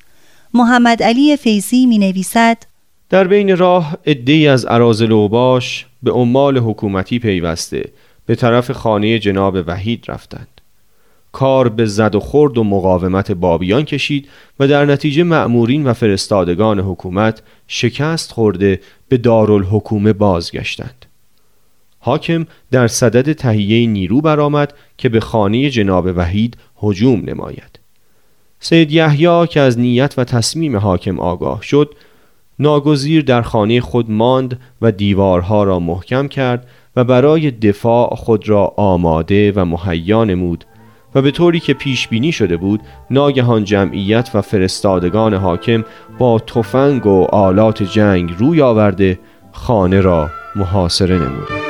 محمد 0.54 1.04
علی 1.04 1.38
فیزی 1.38 1.86
می 1.86 1.98
نویسد 1.98 2.58
در 3.10 3.28
بین 3.28 3.58
راه 3.58 3.98
عدهای 4.06 4.48
از 4.48 4.66
عرازل 4.66 5.12
و 5.12 5.28
باش 5.28 5.86
به 6.04 6.12
عمال 6.12 6.58
حکومتی 6.58 7.20
پیوسته 7.20 7.90
به 8.26 8.36
طرف 8.36 8.72
خانه 8.72 9.20
جناب 9.20 9.58
وحید 9.68 10.06
رفتند. 10.08 10.48
کار 11.32 11.70
به 11.70 11.86
زد 11.86 12.16
و 12.16 12.20
خورد 12.20 12.58
و 12.58 12.64
مقاومت 12.64 13.32
بابیان 13.32 13.84
کشید 13.84 14.30
و 14.60 14.68
در 14.68 14.86
نتیجه 14.86 15.24
مأمورین 15.24 15.88
و 15.88 15.94
فرستادگان 15.94 16.80
حکومت 16.80 17.42
شکست 17.68 18.32
خورده 18.32 18.80
به 19.08 19.18
دارالحکومه 19.18 20.14
بازگشتند. 20.14 21.06
حاکم 22.00 22.46
در 22.72 22.88
صدد 22.88 23.34
تهیه 23.34 23.88
نیرو 23.88 24.22
برآمد 24.22 24.74
که 24.98 25.10
به 25.10 25.20
خانه 25.20 25.70
جناب 25.70 26.06
وحید 26.16 26.58
هجوم 26.84 27.24
نماید. 27.26 27.80
سید 28.60 28.92
یحیی 28.92 29.48
که 29.48 29.60
از 29.60 29.80
نیت 29.80 30.14
و 30.18 30.24
تصمیم 30.24 30.78
حاکم 30.78 31.20
آگاه 31.20 31.62
شد 31.62 31.96
ناگزیر 32.60 33.24
در 33.24 33.42
خانه 33.42 33.82
خود 33.82 34.12
ماند 34.12 34.60
و 34.82 34.92
دیوارها 34.92 35.64
را 35.64 35.80
محکم 35.80 36.28
کرد 36.28 36.68
و 36.96 37.04
برای 37.04 37.52
دفاع 37.52 38.16
خود 38.16 38.50
را 38.50 38.74
آماده 38.78 39.52
و 39.52 39.66
مهیا 39.66 40.24
نمود 40.24 40.66
و 41.16 41.22
به 41.22 41.32
طوری 41.32 41.60
که 41.60 41.74
پیش 41.74 42.08
بینی 42.08 42.32
شده 42.32 42.58
بود 42.58 42.82
ناگهان 43.12 43.64
جمعیت 43.64 44.30
و 44.34 44.42
فرستادگان 44.42 45.34
حاکم 45.34 45.86
با 46.20 46.40
تفنگ 46.40 47.06
و 47.06 47.24
آلات 47.24 47.84
جنگ 47.84 48.34
روی 48.38 48.62
آورده 48.62 49.20
خانه 49.52 50.02
را 50.02 50.30
محاصره 50.56 51.16
نمودند 51.16 51.69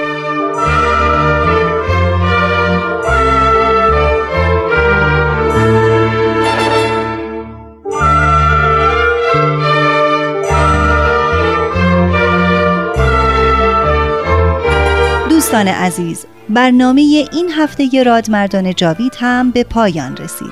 دوستان 15.49 15.67
عزیز 15.67 16.25
برنامه 16.49 17.01
این 17.31 17.51
هفته 17.57 18.03
رادمردان 18.03 18.73
جاوید 18.73 19.13
هم 19.19 19.51
به 19.51 19.63
پایان 19.63 20.17
رسید. 20.17 20.51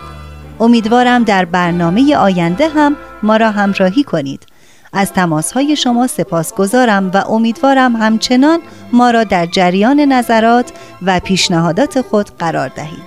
امیدوارم 0.59 1.23
در 1.23 1.45
برنامه 1.45 2.15
آینده 2.15 2.67
هم 2.69 2.95
ما 3.23 3.37
را 3.37 3.51
همراهی 3.51 4.03
کنید. 4.03 4.45
از 4.93 5.13
تماسهای 5.13 5.75
شما 5.75 6.07
سپاس 6.07 6.53
گذارم 6.53 7.11
و 7.13 7.17
امیدوارم 7.17 7.95
همچنان 7.95 8.59
ما 8.93 9.11
را 9.11 9.23
در 9.23 9.45
جریان 9.45 9.99
نظرات 9.99 10.71
و 11.01 11.19
پیشنهادات 11.19 12.01
خود 12.01 12.29
قرار 12.39 12.67
دهید. 12.67 13.03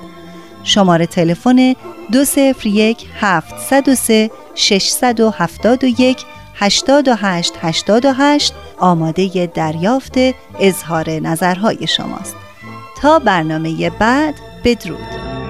شماره 0.64 1.06
تلفن 1.06 1.74
201 2.12 3.06
703 3.20 4.30
671 4.54 6.24
88 6.54 7.52
88 7.62 8.54
آماده 8.80 9.50
دریافت 9.54 10.14
اظهار 10.60 11.10
نظرهای 11.10 11.86
شماست. 11.86 12.36
تا 13.00 13.18
برنامه 13.18 13.90
بعد 13.90 14.34
بدرود. 14.64 15.49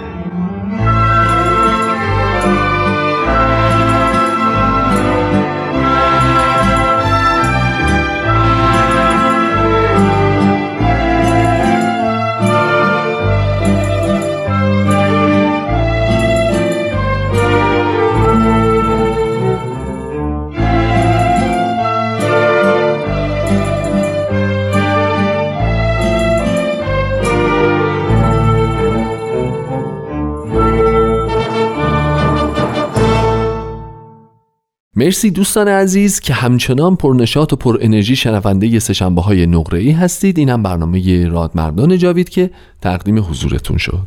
مرسی 35.01 35.31
دوستان 35.31 35.69
عزیز 35.69 36.21
که 36.21 36.35
همچنان 36.35 36.97
پرنشات 36.97 37.53
و 37.53 37.57
پر 37.57 37.79
انرژی 37.81 38.17
شنونده 38.17 38.79
سشنبه 38.79 39.23
های 39.23 39.47
نقره 39.47 39.79
ای 39.79 39.91
هستید. 39.91 40.39
این 40.39 40.49
هم 40.49 40.63
برنامه 40.63 41.29
رادمردان 41.29 41.99
جاوید 41.99 42.29
که 42.29 42.51
تقدیم 42.83 43.19
حضورتون 43.19 43.77
شد. 43.77 44.07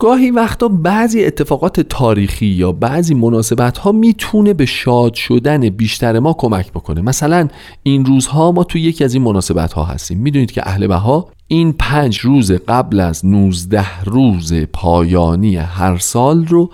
گاهی 0.00 0.30
وقتا 0.30 0.68
بعضی 0.68 1.24
اتفاقات 1.24 1.80
تاریخی 1.80 2.46
یا 2.46 2.72
بعضی 2.72 3.14
مناسبت 3.14 3.78
ها 3.78 3.92
می‌تونه 3.92 4.54
به 4.54 4.66
شاد 4.66 5.14
شدن 5.14 5.68
بیشتر 5.68 6.18
ما 6.18 6.32
کمک 6.32 6.70
بکنه. 6.70 7.00
مثلا 7.00 7.48
این 7.82 8.04
روزها 8.04 8.52
ما 8.52 8.64
تو 8.64 8.78
یکی 8.78 9.04
از 9.04 9.14
این 9.14 9.22
مناسبت 9.22 9.72
ها 9.72 9.84
هستیم. 9.84 10.18
می‌دونید 10.18 10.52
که 10.52 10.68
اهل 10.68 10.86
بها 10.86 11.28
این 11.46 11.72
پنج 11.72 12.18
روز 12.18 12.52
قبل 12.52 13.00
از 13.00 13.26
19 13.26 14.04
روز 14.04 14.54
پایانی 14.54 15.56
هر 15.56 15.98
سال 15.98 16.46
رو 16.46 16.70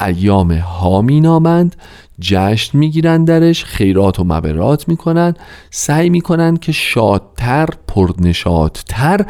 ایام 0.00 0.52
ها 0.52 1.00
نامند 1.00 1.76
جشن 2.20 2.78
می‌گیرن 2.78 3.24
درش 3.24 3.64
خیرات 3.64 4.20
و 4.20 4.24
مبرات 4.24 4.88
می‌کنن. 4.88 5.34
سعی 5.70 6.10
می‌کنن 6.10 6.56
که 6.56 6.72
شادتر 6.72 7.68
پرنشادتر 7.88 9.26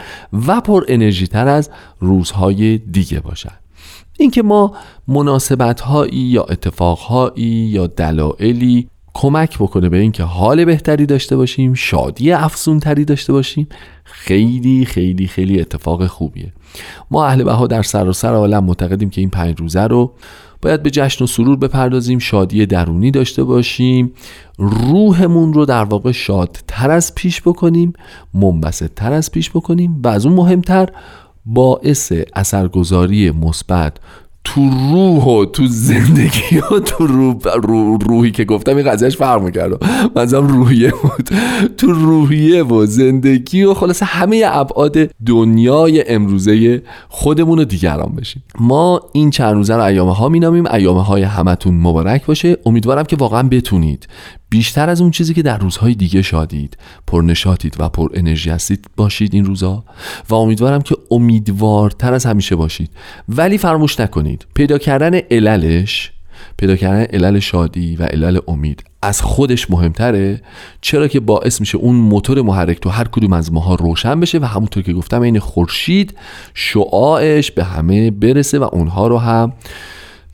و 0.46 0.60
پر 0.60 0.84
انرژی 0.88 1.26
تر 1.26 1.48
از 1.48 1.70
روزهای 2.00 2.78
دیگه 2.78 3.20
باشن. 3.20 3.54
اینکه 4.18 4.42
ما 4.42 4.74
مناسبت 5.08 5.80
هایی 5.80 6.18
یا 6.18 6.44
اتفاق 6.44 6.98
هایی 6.98 7.44
یا 7.46 7.86
دلایلی 7.86 8.88
کمک 9.14 9.58
بکنه 9.58 9.88
به 9.88 9.98
اینکه 9.98 10.22
حال 10.22 10.64
بهتری 10.64 11.06
داشته 11.06 11.36
باشیم 11.36 11.74
شادی 11.74 12.32
افزون 12.32 12.80
تری 12.80 13.04
داشته 13.04 13.32
باشیم 13.32 13.68
خیلی 14.04 14.84
خیلی 14.84 15.26
خیلی 15.26 15.60
اتفاق 15.60 16.06
خوبیه. 16.06 16.52
ما 17.10 17.26
اهل 17.26 17.44
بها 17.44 17.66
در 17.66 17.82
سراسر 17.82 18.34
عالم 18.34 18.64
معتقدیم 18.64 19.10
که 19.10 19.20
این 19.20 19.30
پنج 19.30 19.60
روزه 19.60 19.82
رو 19.82 20.12
باید 20.62 20.82
به 20.82 20.90
جشن 20.90 21.24
و 21.24 21.26
سرور 21.26 21.56
بپردازیم 21.56 22.18
شادی 22.18 22.66
درونی 22.66 23.10
داشته 23.10 23.44
باشیم 23.44 24.12
روحمون 24.58 25.52
رو 25.52 25.64
در 25.64 25.84
واقع 25.84 26.12
شادتر 26.12 26.90
از 26.90 27.14
پیش 27.14 27.42
بکنیم 27.42 27.92
منبسط 28.34 28.90
تر 28.96 29.12
از 29.12 29.32
پیش 29.32 29.50
بکنیم 29.50 30.00
و 30.04 30.08
از 30.08 30.26
اون 30.26 30.34
مهمتر 30.34 30.88
باعث 31.46 32.12
اثرگذاری 32.34 33.30
مثبت 33.30 33.96
تو 34.54 34.70
روح 34.70 35.24
و 35.24 35.44
تو 35.44 35.66
زندگی 35.66 36.58
و 36.70 36.78
تو 36.78 37.06
روح 37.06 37.36
روحی 38.00 38.30
که 38.30 38.44
گفتم 38.44 38.76
این 38.76 38.90
قضیهش 38.90 39.16
فرق 39.16 39.42
می‌کرد. 39.42 39.84
منظرم 40.16 40.48
روحیه 40.48 40.90
بود. 40.90 41.28
تو 41.76 41.92
روحیه 41.92 42.62
و 42.62 42.86
زندگی 42.86 43.62
و 43.62 43.74
خلاصه 43.74 44.04
همه 44.04 44.42
ابعاد 44.46 44.96
دنیای 45.26 46.04
امروزه 46.08 46.82
خودمون 47.08 47.58
و 47.58 47.64
دیگران 47.64 48.12
بشیم. 48.16 48.42
ما 48.60 49.00
این 49.12 49.30
چند 49.30 49.54
روزه 49.54 49.74
رو 49.76 49.82
ایامه 49.82 50.14
ها 50.14 50.28
مینامیم. 50.28 50.66
ایامه 50.66 51.04
های 51.04 51.22
همتون 51.22 51.74
مبارک 51.74 52.26
باشه. 52.26 52.56
امیدوارم 52.66 53.04
که 53.04 53.16
واقعا 53.16 53.42
بتونید. 53.42 54.08
بیشتر 54.50 54.90
از 54.90 55.00
اون 55.00 55.10
چیزی 55.10 55.34
که 55.34 55.42
در 55.42 55.58
روزهای 55.58 55.94
دیگه 55.94 56.22
شادید 56.22 56.76
پر 57.06 57.22
نشاتید 57.22 57.76
و 57.78 57.88
پر 57.88 58.10
انرژی 58.14 58.50
هستید 58.50 58.86
باشید 58.96 59.34
این 59.34 59.44
روزا 59.44 59.84
و 60.28 60.34
امیدوارم 60.34 60.82
که 60.82 60.96
امیدوارتر 61.10 62.14
از 62.14 62.26
همیشه 62.26 62.56
باشید. 62.56 62.90
ولی 63.28 63.58
فراموش 63.58 64.00
نکنید 64.00 64.46
پیدا 64.54 64.78
کردن 64.78 65.14
عللش 65.14 66.12
پیدا 66.56 66.76
کردن 66.76 67.02
علل 67.02 67.38
شادی 67.38 67.96
و 67.96 68.02
علل 68.02 68.38
امید 68.48 68.84
از 69.02 69.22
خودش 69.22 69.70
مهمتره. 69.70 70.42
چرا 70.80 71.08
که 71.08 71.20
باعث 71.20 71.60
میشه 71.60 71.78
اون 71.78 71.96
موتور 71.96 72.42
محرک 72.42 72.80
تو 72.80 72.90
هر 72.90 73.04
کدوم 73.04 73.32
از 73.32 73.52
ماها 73.52 73.74
روشن 73.74 74.20
بشه 74.20 74.38
و 74.38 74.44
همونطور 74.44 74.82
که 74.82 74.92
گفتم 74.92 75.22
این 75.22 75.38
خورشید 75.38 76.18
شعاعش 76.54 77.50
به 77.50 77.64
همه 77.64 78.10
برسه 78.10 78.58
و 78.58 78.68
اونها 78.72 79.08
رو 79.08 79.18
هم 79.18 79.52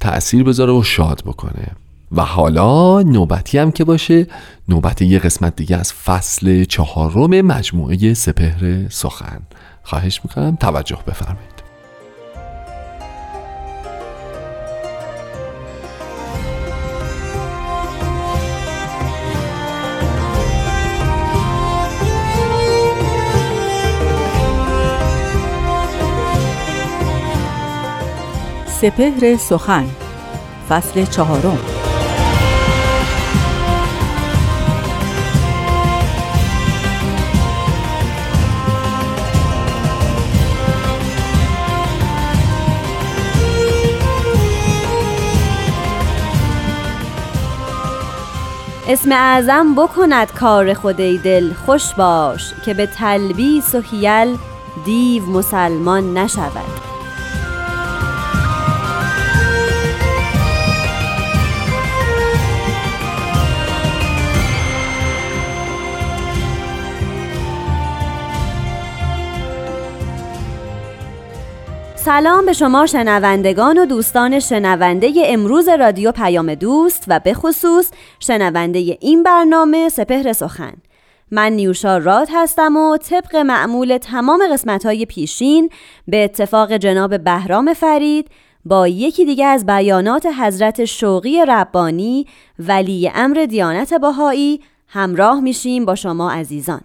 تأثیر 0.00 0.44
بذاره 0.44 0.72
و 0.72 0.82
شاد 0.82 1.22
بکنه. 1.26 1.83
و 2.14 2.20
حالا 2.20 3.02
نوبتی 3.02 3.58
هم 3.58 3.72
که 3.72 3.84
باشه 3.84 4.26
نوبت 4.68 5.02
یه 5.02 5.18
قسمت 5.18 5.56
دیگه 5.56 5.76
از 5.76 5.92
فصل 5.92 6.64
چهارم 6.64 7.40
مجموعه 7.40 8.14
سپهر 8.14 8.88
سخن. 8.88 9.40
خواهش 9.82 10.20
می‌کنم 10.24 10.56
توجه 10.56 10.98
بفرمایید. 11.06 11.54
سپهر 28.80 29.36
سخن 29.36 29.86
فصل 30.68 31.04
چهارم. 31.04 31.83
اسم 48.94 49.12
اعظم 49.12 49.74
بکند 49.74 50.32
کار 50.32 50.74
خودی 50.74 51.18
دل 51.18 51.52
خوش 51.52 51.94
باش 51.94 52.54
که 52.64 52.74
به 52.74 52.86
تلبیس 52.86 53.74
و 53.74 53.80
حیل 53.80 54.38
دیو 54.84 55.26
مسلمان 55.26 56.18
نشود. 56.18 56.93
سلام 72.04 72.46
به 72.46 72.52
شما 72.52 72.86
شنوندگان 72.86 73.78
و 73.78 73.86
دوستان 73.86 74.38
شنونده 74.40 75.12
امروز 75.16 75.68
رادیو 75.68 76.12
پیام 76.12 76.54
دوست 76.54 77.04
و 77.08 77.20
به 77.20 77.34
خصوص 77.34 77.90
شنونده 78.20 78.78
این 79.00 79.22
برنامه 79.22 79.88
سپهر 79.88 80.32
سخن. 80.32 80.72
من 81.30 81.52
نیوشا 81.52 81.98
راد 81.98 82.28
هستم 82.32 82.76
و 82.76 82.96
طبق 82.96 83.36
معمول 83.36 83.98
تمام 83.98 84.40
قسمت 84.52 84.86
های 84.86 85.06
پیشین 85.06 85.70
به 86.08 86.24
اتفاق 86.24 86.72
جناب 86.72 87.24
بهرام 87.24 87.72
فرید 87.72 88.28
با 88.64 88.88
یکی 88.88 89.24
دیگه 89.24 89.46
از 89.46 89.66
بیانات 89.66 90.26
حضرت 90.26 90.84
شوقی 90.84 91.44
ربانی 91.48 92.26
ولی 92.58 93.10
امر 93.14 93.46
دیانت 93.48 93.94
باهایی 93.94 94.60
همراه 94.88 95.40
میشیم 95.40 95.84
با 95.84 95.94
شما 95.94 96.30
عزیزان. 96.30 96.80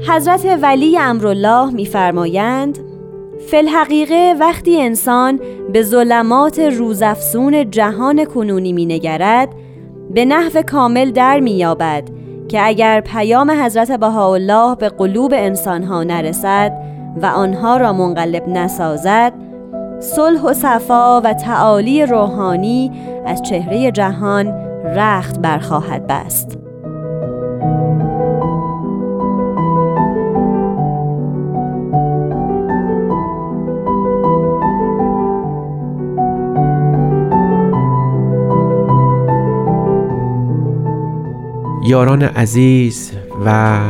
حضرت 0.00 0.58
ولی 0.62 0.98
امرالله 0.98 1.70
میفرمایند 1.70 2.78
فلحقیقه 3.50 4.34
وقتی 4.40 4.82
انسان 4.82 5.40
به 5.72 5.82
ظلمات 5.82 6.58
روزافسون 6.58 7.70
جهان 7.70 8.24
کنونی 8.24 8.72
مینگرد 8.72 9.48
به 10.10 10.24
نحو 10.24 10.62
کامل 10.62 11.10
در 11.10 11.40
مییابد 11.40 12.08
که 12.48 12.66
اگر 12.66 13.00
پیام 13.00 13.50
حضرت 13.50 13.92
بهاءالله 13.92 14.74
به 14.74 14.88
قلوب 14.88 15.32
انسانها 15.34 16.02
نرسد 16.02 16.72
و 17.22 17.26
آنها 17.26 17.76
را 17.76 17.92
منقلب 17.92 18.48
نسازد 18.48 19.32
صلح 20.00 20.42
و 20.42 20.52
صفا 20.52 21.20
و 21.20 21.32
تعالی 21.32 22.06
روحانی 22.06 22.92
از 23.26 23.42
چهره 23.42 23.90
جهان 23.90 24.46
رخت 24.84 25.38
برخواهد 25.38 26.06
بست. 26.06 26.58
یاران 41.88 42.22
عزیز 42.22 43.12
و 43.46 43.80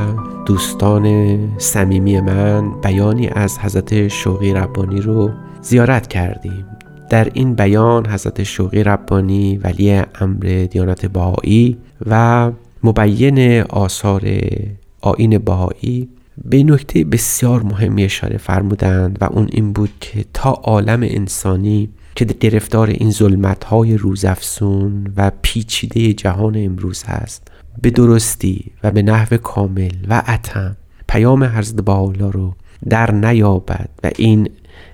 دوستان 0.47 1.39
صمیمی 1.59 2.21
من 2.21 2.81
بیانی 2.81 3.29
از 3.29 3.59
حضرت 3.59 4.09
شوقی 4.09 4.53
ربانی 4.53 5.01
رو 5.01 5.31
زیارت 5.63 6.07
کردیم. 6.07 6.67
در 7.11 7.31
این 7.35 7.55
بیان 7.55 8.07
حضرت 8.07 8.43
شوقی 8.43 8.85
ربانی 8.85 9.57
ولی 9.57 10.03
امر 10.21 10.67
دیانت 10.71 11.07
بهایی 11.07 11.79
و 12.07 12.51
مبین 12.83 13.61
آثار 13.63 14.23
آین 15.01 15.39
بهایی 15.39 16.09
به 16.45 16.63
نکته 16.63 17.05
بسیار 17.05 17.63
مهمی 17.63 18.05
اشاره 18.05 18.37
فرمودند 18.37 19.19
و 19.21 19.25
اون 19.25 19.49
این 19.53 19.73
بود 19.73 19.91
که 20.01 20.25
تا 20.35 20.51
عالم 20.51 21.03
انسانی 21.03 21.89
که 22.15 22.25
گرفتار 22.25 22.89
این 22.89 23.11
ظلمت 23.11 23.65
های 23.65 23.97
روزافسون 23.97 25.13
و 25.17 25.31
پیچیده 25.43 26.13
جهان 26.13 26.55
امروز 26.57 27.05
هست 27.05 27.51
به 27.83 27.91
درستی 27.91 28.73
و 28.83 28.91
به 28.91 29.03
نحو 29.03 29.37
کامل 29.37 29.93
و 30.09 30.23
اتم 30.29 30.77
پیام 31.09 31.45
حضرت 31.45 31.81
باولا 31.81 32.31
رو 32.31 32.55
در 32.89 33.11
نیابد 33.11 33.89
و 34.05 34.11
این 34.17 34.49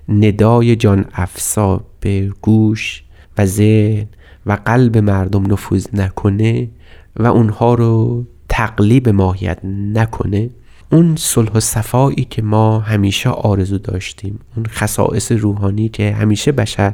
ندای 0.09 0.75
جان 0.75 1.05
افسا 1.13 1.81
به 1.99 2.31
گوش 2.41 3.03
و 3.37 3.45
ذهن 3.45 4.07
و 4.45 4.57
قلب 4.65 4.97
مردم 4.97 5.53
نفوذ 5.53 5.87
نکنه 5.93 6.69
و 7.15 7.27
اونها 7.27 7.73
رو 7.73 8.25
تقلیب 8.49 9.09
ماهیت 9.09 9.59
نکنه. 9.65 10.49
اون 10.93 11.15
صلح 11.15 11.51
و 11.51 11.59
صفایی 11.59 12.27
که 12.29 12.41
ما 12.41 12.79
همیشه 12.79 13.29
آرزو 13.29 13.77
داشتیم 13.77 14.39
اون 14.55 14.65
خصائص 14.65 15.31
روحانی 15.31 15.89
که 15.89 16.11
همیشه 16.11 16.51
بشر 16.51 16.93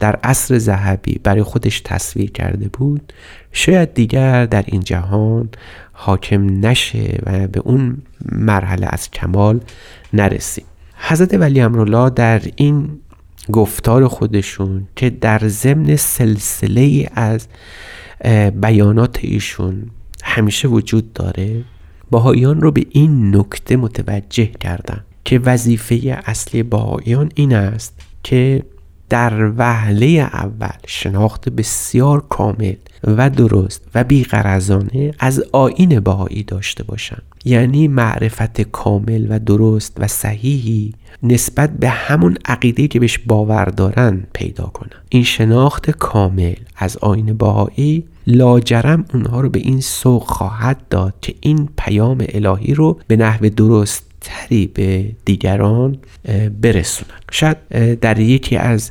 در 0.00 0.16
عصر 0.16 0.58
ذهبی 0.58 1.20
برای 1.24 1.42
خودش 1.42 1.80
تصویر 1.80 2.30
کرده 2.30 2.68
بود 2.68 3.12
شاید 3.52 3.94
دیگر 3.94 4.46
در 4.46 4.64
این 4.66 4.80
جهان 4.80 5.48
حاکم 5.92 6.66
نشه 6.66 7.18
و 7.26 7.48
به 7.48 7.60
اون 7.60 8.02
مرحله 8.32 8.86
از 8.90 9.10
کمال 9.10 9.60
نرسیم. 10.12 10.64
حضرت 10.96 11.34
ولی 11.34 11.60
امرالله 11.60 12.10
در 12.10 12.42
این 12.56 12.88
گفتار 13.52 14.08
خودشون 14.08 14.88
که 14.96 15.10
در 15.10 15.40
ضمن 15.48 15.96
سلسله 15.96 17.10
از 17.14 17.46
بیانات 18.60 19.18
ایشون 19.22 19.90
همیشه 20.22 20.68
وجود 20.68 21.12
داره 21.12 21.64
باهایان 22.10 22.60
رو 22.60 22.70
به 22.70 22.86
این 22.90 23.36
نکته 23.36 23.76
متوجه 23.76 24.46
کردن 24.46 25.04
که 25.24 25.38
وظیفه 25.38 26.22
اصلی 26.26 26.62
باهایان 26.62 27.32
این 27.34 27.54
است 27.54 28.00
که 28.22 28.62
در 29.08 29.52
وهله 29.56 30.06
اول 30.06 30.78
شناخت 30.86 31.48
بسیار 31.48 32.24
کامل 32.28 32.74
و 33.04 33.30
درست 33.30 33.82
و 33.94 34.04
بیغرزانه 34.04 35.12
از 35.18 35.42
آین 35.52 36.00
بهایی 36.00 36.42
داشته 36.42 36.84
باشند. 36.84 37.22
یعنی 37.44 37.88
معرفت 37.88 38.60
کامل 38.60 39.26
و 39.28 39.38
درست 39.38 39.96
و 39.98 40.06
صحیحی 40.06 40.94
نسبت 41.22 41.70
به 41.70 41.88
همون 41.88 42.36
عقیده 42.44 42.88
که 42.88 43.00
بهش 43.00 43.18
باور 43.18 43.64
دارن 43.64 44.26
پیدا 44.32 44.64
کنن. 44.64 45.00
این 45.08 45.22
شناخت 45.22 45.90
کامل 45.90 46.54
از 46.76 46.96
آین 46.96 47.32
بهایی 47.32 48.04
لاجرم 48.30 49.04
اونها 49.14 49.40
رو 49.40 49.48
به 49.50 49.58
این 49.58 49.80
سوق 49.80 50.22
خواهد 50.22 50.88
داد 50.90 51.14
که 51.20 51.34
این 51.40 51.68
پیام 51.78 52.24
الهی 52.28 52.74
رو 52.74 53.00
به 53.06 53.16
نحو 53.16 53.48
درست 53.48 54.10
تری 54.20 54.66
به 54.66 55.12
دیگران 55.24 55.98
برسونن. 56.62 57.20
شاید 57.30 57.56
در 57.98 58.18
یکی 58.18 58.56
از 58.56 58.90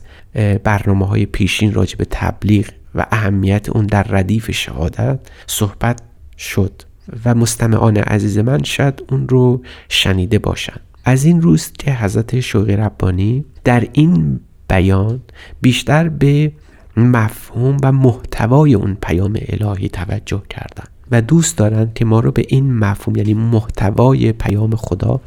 برنامه 0.63 1.07
های 1.07 1.25
پیشین 1.25 1.73
راجع 1.73 1.97
به 1.97 2.05
تبلیغ 2.09 2.65
و 2.95 3.05
اهمیت 3.11 3.69
اون 3.69 3.85
در 3.85 4.03
ردیف 4.03 4.51
شهادت 4.51 5.19
صحبت 5.47 6.01
شد 6.37 6.81
و 7.25 7.35
مستمعان 7.35 7.97
عزیز 7.97 8.37
من 8.37 8.63
شاید 8.63 9.03
اون 9.09 9.29
رو 9.29 9.61
شنیده 9.89 10.39
باشند 10.39 10.79
از 11.05 11.25
این 11.25 11.41
روز 11.41 11.71
که 11.71 11.93
حضرت 11.93 12.39
شوقی 12.39 12.75
ربانی 12.75 13.45
در 13.63 13.87
این 13.93 14.39
بیان 14.69 15.21
بیشتر 15.61 16.09
به 16.09 16.51
مفهوم 16.97 17.77
و 17.83 17.91
محتوای 17.91 18.73
اون 18.73 18.97
پیام 19.01 19.37
الهی 19.47 19.89
توجه 19.89 20.41
کردن. 20.49 20.85
و 21.11 21.21
دوست 21.21 21.57
دارند 21.57 21.93
که 21.93 22.05
ما 22.05 22.19
رو 22.19 22.31
به 22.31 22.45
این 22.47 22.73
مفهوم 22.73 23.15
یعنی 23.15 23.33
محتوای 23.33 24.31
پیام 24.31 24.75
خدا 24.75 25.21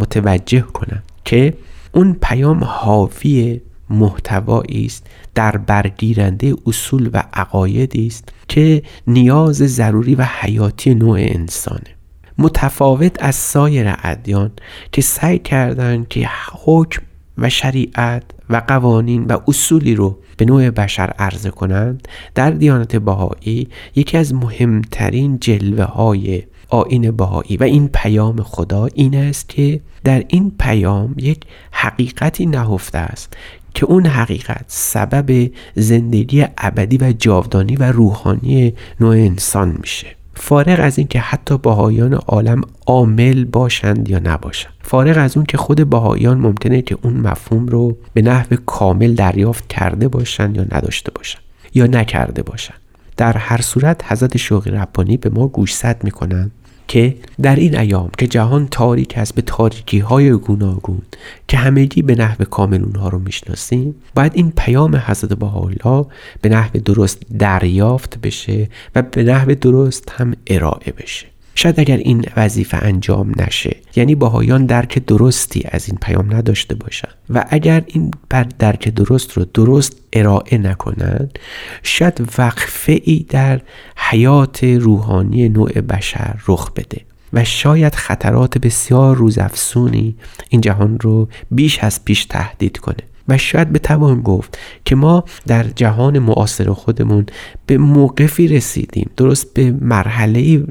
متوجه 0.00 0.60
کنند 0.60 1.02
که 1.24 1.54
اون 1.92 2.16
پیام 2.22 2.64
حاوی 2.64 3.60
محتوایی 3.90 4.86
است 4.86 5.06
در 5.34 5.56
برگیرنده 5.56 6.54
اصول 6.66 7.10
و 7.12 7.22
عقایدی 7.32 8.06
است 8.06 8.28
که 8.48 8.82
نیاز 9.06 9.56
ضروری 9.56 10.14
و 10.14 10.26
حیاتی 10.40 10.94
نوع 10.94 11.18
انسانه. 11.20 11.96
متفاوت 12.38 13.22
از 13.22 13.34
سایر 13.34 13.94
ادیان 14.02 14.50
که 14.92 15.02
سعی 15.02 15.38
کردند 15.38 16.08
که 16.08 16.28
حکم 16.64 17.02
و 17.38 17.50
شریعت 17.50 18.22
و 18.50 18.62
قوانین 18.66 19.24
و 19.24 19.38
اصولی 19.48 19.94
رو 19.94 20.18
به 20.36 20.44
نوع 20.44 20.70
بشر 20.70 21.12
عرضه 21.18 21.50
کنند 21.50 22.08
در 22.34 22.50
دیانت 22.50 22.96
بهایی 22.96 23.68
یکی 23.94 24.16
از 24.18 24.34
مهمترین 24.34 25.38
جلوه 25.40 25.84
های 25.84 26.42
آین 26.68 27.10
بهایی 27.10 27.56
و 27.56 27.62
این 27.62 27.88
پیام 27.88 28.42
خدا 28.42 28.88
این 28.94 29.14
است 29.14 29.48
که 29.48 29.80
در 30.04 30.24
این 30.28 30.52
پیام 30.58 31.14
یک 31.18 31.40
حقیقتی 31.70 32.46
نهفته 32.46 32.98
است 32.98 33.36
که 33.74 33.86
اون 33.86 34.06
حقیقت 34.06 34.64
سبب 34.66 35.50
زندگی 35.74 36.44
ابدی 36.58 36.96
و 36.96 37.12
جاودانی 37.12 37.76
و 37.76 37.92
روحانی 37.92 38.74
نوع 39.00 39.16
انسان 39.16 39.76
میشه. 39.80 40.06
فارغ 40.36 40.80
از 40.80 40.98
اینکه 40.98 41.20
حتی 41.20 41.58
باهایان 41.58 42.14
عالم 42.14 42.60
عامل 42.86 43.44
باشند 43.44 44.08
یا 44.08 44.18
نباشند. 44.18 44.72
فارغ 44.82 45.18
از 45.18 45.36
اون 45.36 45.46
که 45.46 45.56
خود 45.56 45.84
باهایان 45.84 46.38
ممکنه 46.38 46.82
که 46.82 46.98
اون 47.02 47.12
مفهوم 47.12 47.66
رو 47.66 47.96
به 48.14 48.22
نحو 48.22 48.56
کامل 48.66 49.14
دریافت 49.14 49.68
کرده 49.68 50.08
باشند 50.08 50.56
یا 50.56 50.62
نداشته 50.62 51.12
باشند 51.14 51.42
یا 51.74 51.86
نکرده 51.86 52.42
باشند. 52.42 52.78
در 53.16 53.36
هر 53.36 53.60
صورت 53.60 54.12
حضرت 54.12 54.36
شوقی 54.36 54.70
ربانی 54.70 55.16
به 55.16 55.30
ما 55.30 55.48
گوشزد 55.48 55.96
می‌کنند. 56.02 56.50
که 56.88 57.16
در 57.42 57.56
این 57.56 57.78
ایام 57.78 58.10
که 58.18 58.26
جهان 58.26 58.68
تاریک 58.70 59.18
است 59.18 59.34
به 59.34 59.42
تاریکی 59.42 59.98
های 59.98 60.30
گوناگون 60.30 61.02
که 61.48 61.56
همگی 61.56 62.02
به 62.02 62.14
نحو 62.14 62.44
کامل 62.44 62.82
اونها 62.82 63.08
رو 63.08 63.18
می‌شناسیم 63.18 63.94
باید 64.14 64.32
این 64.34 64.52
پیام 64.56 64.96
حضرت 64.96 65.32
بهاءالله 65.32 66.06
به 66.42 66.48
نحو 66.48 66.78
درست 66.78 67.22
دریافت 67.38 68.18
بشه 68.20 68.68
و 68.94 69.02
به 69.02 69.22
نحو 69.22 69.54
درست 69.54 70.12
هم 70.16 70.34
ارائه 70.46 70.92
بشه. 70.92 71.26
شاید 71.58 71.80
اگر 71.80 71.96
این 71.96 72.24
وظیفه 72.36 72.76
انجام 72.76 73.32
نشه 73.36 73.76
یعنی 73.96 74.14
باهایان 74.14 74.66
درک 74.66 74.98
درستی 75.06 75.62
از 75.70 75.88
این 75.88 75.98
پیام 76.02 76.34
نداشته 76.34 76.74
باشند 76.74 77.14
و 77.30 77.44
اگر 77.48 77.82
این 77.86 78.10
بر 78.28 78.46
درک 78.58 78.88
درست 78.88 79.32
رو 79.32 79.44
درست 79.54 79.96
ارائه 80.12 80.58
نکنند 80.58 81.38
شاید 81.82 82.28
وقفه 82.38 83.00
ای 83.04 83.26
در 83.28 83.60
حیات 83.96 84.64
روحانی 84.64 85.48
نوع 85.48 85.80
بشر 85.80 86.36
رخ 86.48 86.72
بده. 86.72 87.00
و 87.32 87.44
شاید 87.44 87.94
خطرات 87.94 88.58
بسیار 88.58 89.16
روزافزونی 89.16 90.16
این 90.48 90.60
جهان 90.60 90.98
رو 91.00 91.28
بیش 91.50 91.78
از 91.78 92.04
پیش 92.04 92.24
تهدید 92.24 92.78
کنه. 92.78 92.96
و 93.28 93.38
شاید 93.38 93.72
بتوان 93.72 94.20
گفت 94.20 94.58
که 94.84 94.96
ما 94.96 95.24
در 95.46 95.62
جهان 95.62 96.18
معاصر 96.18 96.72
خودمون 96.72 97.26
به 97.66 97.78
موقفی 97.78 98.48
رسیدیم. 98.48 99.10
درست 99.16 99.54
به 99.54 99.70
مرحله 99.70 100.64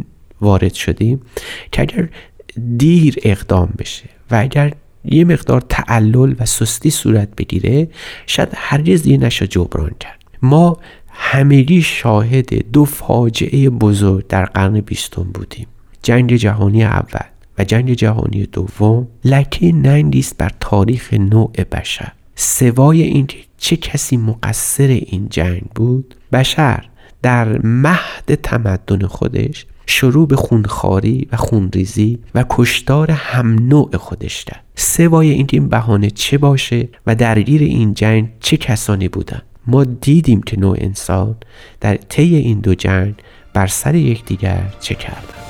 وارد 0.46 0.74
شدیم 0.74 1.20
که 1.72 1.82
اگر 1.82 2.10
دیر 2.78 3.16
اقدام 3.24 3.74
بشه 3.78 4.10
و 4.32 4.36
اگر 4.36 4.74
یه 5.06 5.26
مقدار 5.26 5.62
تعلل 5.70 6.36
و 6.39 6.46
سستی 6.46 6.89
صورت 6.89 7.36
بگیره 7.38 7.88
شاید 8.28 8.50
هرگز 8.56 9.04
دیگه 9.04 9.18
نشه 9.18 9.48
جبران 9.48 9.91
کرد. 10.00 10.24
ما 10.41 10.78
همگی 11.08 11.82
شاهد 11.82 12.72
دو 12.72 12.86
فاجعه 12.86 13.70
بزرگ 13.70 14.28
در 14.28 14.46
قرن 14.46 14.82
بیستم 14.82 15.24
بودیم. 15.24 15.68
جنگ 16.04 16.36
جهانی 16.36 16.84
اول 16.84 17.26
و 17.58 17.64
جنگ 17.64 17.93
جهانی 17.93 18.46
دوم. 18.46 19.08
لکه 19.26 19.72
ننگی 19.72 20.26
بر 20.38 20.52
تاریخ 20.60 21.14
نوع 21.14 21.52
بشر. 21.72 22.12
سوای 22.36 23.02
اینکه 23.02 23.38
چه 23.58 23.78
کسی 23.78 24.18
مقصر 24.18 24.88
این 24.88 25.28
جنگ 25.30 25.64
بود؟ 25.76 26.16
بشر. 26.32 26.86
در 27.26 27.59
مهد 27.63 28.36
تمدن 28.43 29.07
خودش 29.07 29.65
شروع 29.86 30.28
به 30.28 30.36
خونخاری 30.36 31.28
و 31.32 31.38
خونریزی 31.38 32.19
و 32.36 32.45
کشتار 32.49 33.11
هم 33.11 33.67
نوع 33.67 33.97
خودش 33.97 34.45
کرد. 34.45 34.63
سوای 34.76 35.30
اینکه 35.30 35.57
این 35.57 35.69
بهانه 35.69 36.09
چه 36.09 36.38
باشه 36.38 36.89
و 37.07 37.15
درگیر 37.15 37.61
این 37.61 37.93
جنگ 37.93 38.30
چه 38.39 38.57
کسانی 38.57 39.07
بودن؟ 39.07 39.41
ما 39.67 39.84
دیدیم 39.84 40.41
که 40.41 40.59
نوع 40.59 40.78
انسان 40.80 41.36
در 41.82 41.95
طی 41.95 42.36
این 42.36 42.59
دو 42.59 42.76
جنگ 42.76 43.13
بر 43.53 43.67
سر 43.67 43.95
یکدیگر 43.95 44.73
چه 44.80 44.95
کردن. 44.95 45.45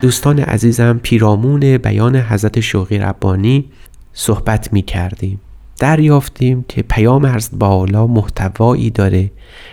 دوستان 0.00 0.38
عزیزم 0.38 1.00
پیرامون 1.02 1.78
بیان 1.78 2.16
حضرت 2.16 2.60
شوقی 2.60 2.98
ربانی 2.98 3.70
صحبت 4.12 4.72
می 4.72 4.82
کردیم. 4.82 5.40
دریافتیم 5.80 6.64
که 6.68 6.82
پیام 6.82 7.26
حضرت 7.26 7.58
بالا 7.58 8.06
محتوایی 8.06 8.90
داره 8.90 9.30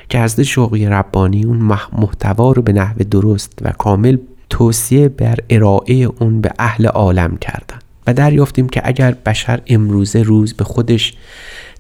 که 0.10 0.20
حضرت 0.20 0.44
شوقی 0.46 0.86
ربانی 0.86 1.44
اون 1.44 1.58
محتوا 1.94 2.52
رو 2.52 2.62
به 2.62 2.74
نحو 2.74 3.04
درست 3.04 3.60
و 3.62 3.72
کامل 3.72 4.18
توصیه 4.50 5.10
بر 5.10 5.38
ارائه 5.50 5.96
اون 5.96 6.42
به 6.42 6.52
اهل 6.60 6.86
عالم 6.86 7.38
کردن. 7.38 7.80
و 8.08 8.14
دریافتیم 8.14 8.70
که 8.70 8.82
اگر 8.84 9.12
بشر 9.12 9.62
امروزه 9.68 10.24
روز 10.24 10.54
به 10.54 10.64
خودش 10.64 11.14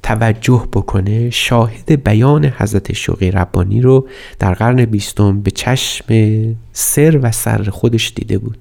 توجه 0.03 0.67
بکنه 0.73 1.29
شاهد 1.29 2.03
بیان 2.03 2.45
حضرت 2.45 2.93
شوقی 2.93 3.31
ربانی 3.31 3.81
رو 3.81 4.07
در 4.39 4.53
قرن 4.53 4.85
بیستم 4.85 5.41
به 5.41 5.51
چشم 5.51 6.05
سر 6.73 7.19
و 7.21 7.31
سر 7.31 7.63
خودش 7.63 8.13
دیده 8.15 8.37
بود 8.37 8.57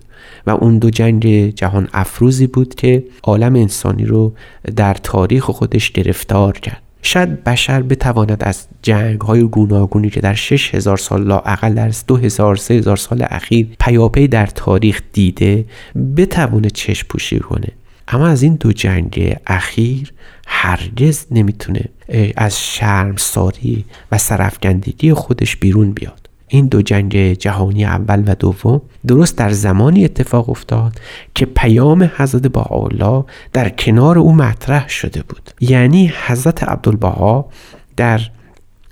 و 0.46 0.50
اون 0.50 0.78
دو 0.78 0.90
جنگ 0.90 1.54
جهان 1.54 1.88
افروزی 1.92 2.46
بود 2.46 2.74
که 2.74 3.04
عالم 3.22 3.54
انسانی 3.54 4.04
رو 4.04 4.32
در 4.76 4.94
تاریخ 4.94 5.44
خودش 5.44 5.90
گرفتار 5.90 6.58
کرد. 6.58 6.83
شاید 7.06 7.44
بشر 7.44 7.82
بتواند 7.82 8.44
از 8.44 8.66
جنگ 8.82 9.20
های 9.20 9.42
گوناگونی 9.42 10.10
که 10.10 10.20
در 10.20 10.34
6000 10.34 10.96
سال 10.96 11.24
لااقل 11.24 11.74
در 11.74 11.92
2000 12.06 12.56
3000 12.56 12.96
سال 12.96 13.26
اخیر 13.30 13.68
پیاپی 13.80 14.28
در 14.28 14.46
تاریخ 14.46 15.02
دیده 15.12 15.64
بتوانه 16.16 16.70
چشم 16.70 17.06
پوشی 17.08 17.38
کنه. 17.38 17.68
اما 18.08 18.26
از 18.26 18.42
این 18.42 18.54
دو 18.54 18.72
جنگ 18.72 19.36
اخیر 19.46 20.12
هرگز 20.46 21.26
نمی‌تونه 21.30 21.84
از 22.36 22.52
ساری 23.16 23.84
و 24.12 24.18
سرفگندگی 24.18 25.12
خودش 25.12 25.56
بیرون 25.56 25.92
بیاد. 25.92 26.23
این 26.54 26.66
دو 26.66 26.82
جنگ 26.82 27.32
جهانی 27.32 27.84
اول 27.84 28.22
و 28.26 28.34
دوم 28.34 28.82
درست 29.06 29.38
در 29.38 29.50
زمانی 29.50 30.04
اتفاق 30.04 30.50
افتاد 30.50 31.00
که 31.34 31.46
پیام 31.46 32.10
حضرت 32.16 32.46
بهاءالله 32.46 33.24
در 33.52 33.68
کنار 33.68 34.18
او 34.18 34.34
مطرح 34.34 34.88
شده 34.88 35.22
بود. 35.22 35.50
یعنی 35.60 36.12
حضرت 36.26 36.64
عبدالبها 36.64 37.48
در 37.96 38.20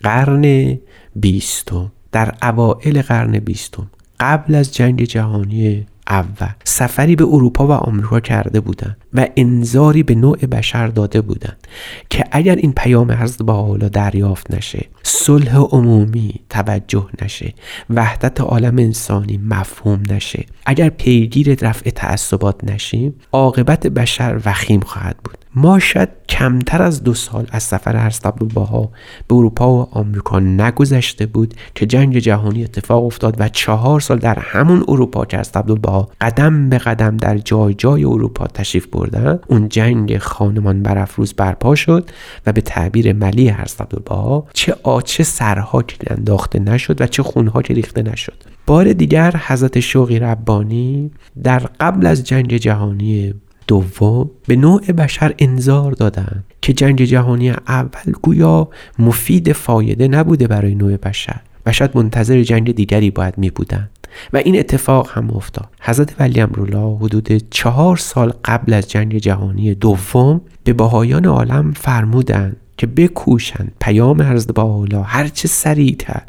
قرن 0.03 0.79
بیستم 1.17 1.93
در 2.13 2.35
اوائل 2.43 3.03
قرن 3.03 3.39
بیستم 3.39 3.91
قبل 4.21 4.55
از 4.55 4.75
جنگ 4.75 5.03
جهانی 5.03 5.87
اول. 6.13 6.53
سفری 6.65 7.17
به 7.17 7.25
اروپا 7.25 7.67
و 7.67 7.71
آمریکا 7.71 8.21
کرده 8.21 8.61
بودند 8.61 8.97
و 9.15 9.27
انذاری 9.37 10.03
به 10.03 10.15
نوع 10.15 10.39
بشر 10.39 10.87
داده 10.87 11.21
بودند 11.21 11.67
که 12.11 12.25
اگر 12.31 12.57
این 12.57 12.73
پیام 12.73 13.13
حضرت 13.13 13.43
با 13.43 13.63
حالا 13.63 13.89
دریافت 13.89 14.55
نشه 14.55 14.87
صلح 15.03 15.57
عمومی 15.57 16.35
توجه 16.51 17.07
نشه 17.23 17.55
وحدت 17.91 18.41
عالم 18.41 18.79
انسانی 18.79 19.41
مفهوم 19.49 20.03
نشه. 20.11 20.45
اگر 20.67 20.89
پیگیر 20.89 21.57
رفع 21.61 21.91
تعصبات 21.91 22.65
نشیم 22.65 23.15
عاقبت 23.33 23.87
بشر 23.87 24.41
وخیم 24.45 24.81
خواهد 24.81 25.17
بود. 25.25 25.42
ما 25.55 25.79
شاید 25.79 26.09
کمتر 26.29 26.83
از 26.83 27.03
دو 27.03 27.15
سال 27.15 27.47
از 27.51 27.63
سفر 27.63 28.07
حضرت 28.07 28.27
عبدالبها 28.27 28.91
به 29.29 29.35
اروپا 29.35 29.73
و 29.73 29.89
آمریکا 29.91 30.41
نگذشته 30.41 31.27
بود 31.27 31.55
که 31.75 31.87
جنگ 31.87 32.19
جهانی 32.19 32.65
اتفاق 32.65 33.05
افتاد 33.05 33.37
و 33.39 33.49
چهار 33.49 34.01
سال 34.01 34.19
در 34.19 34.39
همون 34.39 34.85
اروپا 34.89 35.25
که 35.25 35.39
حضرت 35.39 35.57
عبدالبها 35.57 36.09
قدم 36.21 36.69
به 36.69 36.79
قدم 36.79 37.17
در 37.17 37.39
جای 37.39 37.75
جای 37.75 38.05
اروپا 38.05 38.47
تشریف 38.47 38.87
بردن 38.87 39.39
اون 39.49 39.69
جنگ 39.69 40.19
خانمان 40.19 40.83
برافروز 40.83 41.35
برپا 41.35 41.75
شد 41.75 42.11
و 42.47 42.53
به 42.53 42.61
تعبیر 42.61 43.13
ملی 43.13 43.49
حضرت 43.49 43.81
عبدالبها 43.81 44.47
چه 44.53 44.77
آچه 44.83 45.25
سرها 45.25 45.83
که 45.83 45.97
انداخته 46.07 46.59
نشد 46.59 47.01
و 47.01 47.07
چه 47.07 47.23
خونها 47.23 47.63
که 47.63 47.75
ریخته 47.75 48.03
نشد. 48.03 48.45
بار 48.67 48.93
دیگر 48.93 49.37
حضرت 49.47 49.81
شوقی 49.81 50.19
ربانی 50.19 51.11
در 51.43 51.59
قبل 51.59 52.07
از 52.07 52.25
جنگ 52.25 52.57
جهانی 52.57 53.35
دوم 53.67 54.31
به 54.47 54.57
نوع 54.57 54.93
بشر 54.93 55.35
انظار 55.39 55.93
دادند 55.93 56.45
که 56.63 56.73
جنگ 56.73 57.03
جهانی 57.03 57.51
اول 57.51 58.13
گویا 58.23 58.69
مفید 58.99 59.53
فایده 59.53 60.09
نبوده 60.09 60.47
برای 60.47 60.75
نوع 60.75 60.97
بشر 60.97 61.41
و 61.67 61.73
شاید 61.73 61.97
منتظر 61.97 62.43
جنگ 62.43 62.75
دیگری 62.75 63.11
باید 63.11 63.39
می 63.39 63.51
بودند 63.51 63.91
و 64.33 64.37
این 64.37 64.59
اتفاق 64.59 65.11
هم 65.11 65.31
افتاد. 65.31 65.69
حضرت 65.81 66.15
ولی 66.21 66.41
امرولا 66.41 66.95
حدود 66.95 67.51
چهار 67.51 67.97
سال 67.97 68.33
قبل 68.45 68.73
از 68.73 68.91
جنگ 68.91 69.19
جهانی 69.19 69.75
دوم 69.75 70.41
به 70.65 70.73
باهایان 70.73 71.25
عالم 71.25 71.73
فرمودند 71.73 72.57
که 72.77 72.87
بکوشند 72.87 73.73
پیام 73.81 74.23
حضرت 74.23 74.55
باحالا 74.55 75.03
هرچه 75.03 75.49
سریعتر 75.49 76.23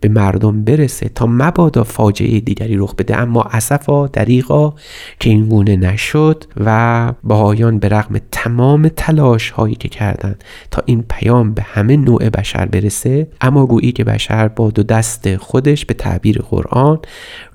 به 0.00 0.08
مردم 0.08 0.64
برسه 0.64 1.08
تا 1.08 1.26
مبادا 1.26 1.84
فاجعه 1.84 2.40
دیگری 2.40 2.76
رخ 2.76 2.94
بده. 2.94 3.18
اما 3.18 3.42
اسفا 3.42 4.06
دریغا 4.06 4.74
که 5.20 5.30
این 5.30 5.48
گونه 5.48 5.76
نشد 5.76 6.44
و 6.56 7.12
بهایان 7.24 7.78
به 7.78 7.88
رغم 7.88 8.20
تمام 8.32 8.88
تلاش 8.88 9.50
هایی 9.50 9.74
که 9.74 9.88
کردند 9.88 10.44
تا 10.70 10.82
این 10.86 11.04
پیام 11.08 11.54
به 11.54 11.62
همه 11.62 11.96
نوع 11.96 12.28
بشر 12.28 12.66
برسه 12.66 13.28
اما 13.40 13.66
گویی 13.66 13.92
که 13.92 14.04
بشر 14.04 14.48
با 14.48 14.70
دو 14.70 14.82
دست 14.82 15.36
خودش 15.36 15.84
به 15.84 15.94
تعبیر 15.94 16.42
قرآن 16.50 16.98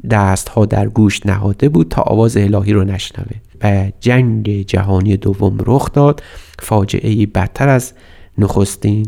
دست 0.09 0.49
ها 0.49 0.65
در 0.65 0.87
گوش 0.87 1.25
نهاده 1.25 1.69
بود 1.69 1.87
تا 1.89 2.01
آواز 2.01 2.37
الهی 2.37 2.73
رو 2.73 2.83
نشنوه 2.83 3.37
و 3.63 3.91
جنگ 3.99 4.65
جهانی 4.65 5.17
دوم 5.17 5.57
رخ 5.65 5.91
داد 5.91 6.23
فاجعه 6.59 7.25
بدتر 7.25 7.69
از 7.69 7.93
نخستین 8.37 9.05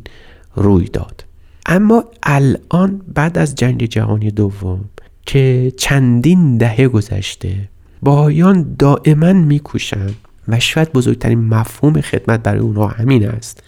روی 0.55 0.85
داد. 0.85 1.24
اما 1.65 2.03
الان 2.23 3.01
بعد 3.13 3.37
از 3.37 3.55
جنگ 3.55 3.85
جهانی 3.85 4.31
دوم 4.31 4.85
که 5.25 5.73
چندین 5.77 6.57
دهه 6.57 6.87
گذشته 6.87 7.69
بایان 8.01 8.75
دائما 8.79 9.33
میکوشند 9.33 10.15
و 10.47 10.59
شاید 10.59 10.93
بزرگترین 10.93 11.39
مفهوم 11.39 12.01
خدمت 12.01 12.43
برای 12.43 12.59
اونها 12.59 12.87
همین 12.87 13.29
است 13.29 13.63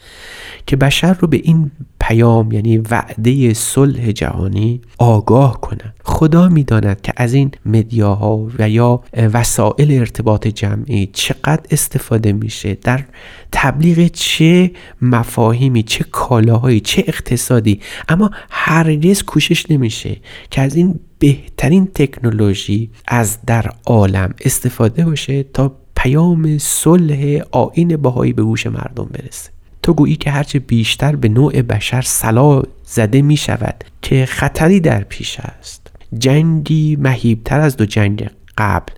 که 0.65 0.75
بشر 0.75 1.13
رو 1.13 1.28
به 1.28 1.38
این 1.43 1.71
پیام 1.99 2.51
یعنی 2.51 2.78
وعده 2.78 3.53
صلح 3.53 4.11
جهانی 4.11 4.82
آگاه 4.97 5.61
کنند. 5.61 5.93
خدا 6.03 6.49
می‌داند 6.49 7.01
که 7.01 7.13
از 7.17 7.34
این 7.34 7.51
مدیاها 7.65 8.47
و 8.59 8.69
یا 8.69 9.03
وسایل 9.34 9.99
ارتباط 9.99 10.47
جمعی 10.47 11.09
چقدر 11.13 11.61
استفاده 11.71 12.34
میشه 12.34 12.78
در 12.84 13.03
تبلیغ 13.51 14.07
چه 14.07 14.71
مفاهیمی 15.01 15.84
چه 15.84 16.03
کالاهایی 16.03 16.80
چه 16.80 17.03
اقتصادی. 17.07 17.80
اما 18.09 18.32
هرگز 18.49 19.23
کوشش 19.23 19.71
نمیشه 19.71 20.17
که 20.51 20.61
از 20.61 20.75
این 20.75 20.99
بهترین 21.19 21.88
تکنولوژی 21.95 22.89
از 23.07 23.38
در 23.45 23.71
عالم 23.86 24.34
استفاده 24.45 25.05
باشه 25.05 25.43
تا 25.43 25.75
پیام 25.97 26.57
صلح 26.57 27.41
آین 27.51 27.97
بهایی 27.97 28.33
به 28.33 28.43
گوش 28.43 28.67
مردم 28.67 29.09
برسه. 29.11 29.49
تو 29.83 29.93
گویی 29.93 30.15
که 30.15 30.31
هرچه 30.31 30.59
بیشتر 30.59 31.15
به 31.15 31.29
نوع 31.29 31.61
بشر 31.61 32.01
سلا 32.01 32.63
زده 32.83 33.21
می 33.21 33.37
شود 33.37 33.83
که 34.01 34.25
خطری 34.25 34.79
در 34.79 35.03
پیش 35.03 35.39
است. 35.39 35.87
جنگی 36.17 36.97
مهیبتر 36.99 37.59
از 37.59 37.77
دو 37.77 37.85
جنگ 37.85 38.29
قبل 38.57 38.93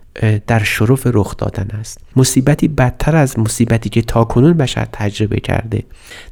در 0.46 0.62
شرف 0.62 1.06
رخ 1.06 1.36
دادن 1.36 1.76
است. 1.78 1.98
مصیبتی 2.16 2.68
بدتر 2.68 3.16
از 3.16 3.38
مصیبتی 3.38 3.88
که 3.88 4.02
تاکنون 4.02 4.52
بشر 4.52 4.88
تجربه 4.92 5.40
کرده 5.40 5.82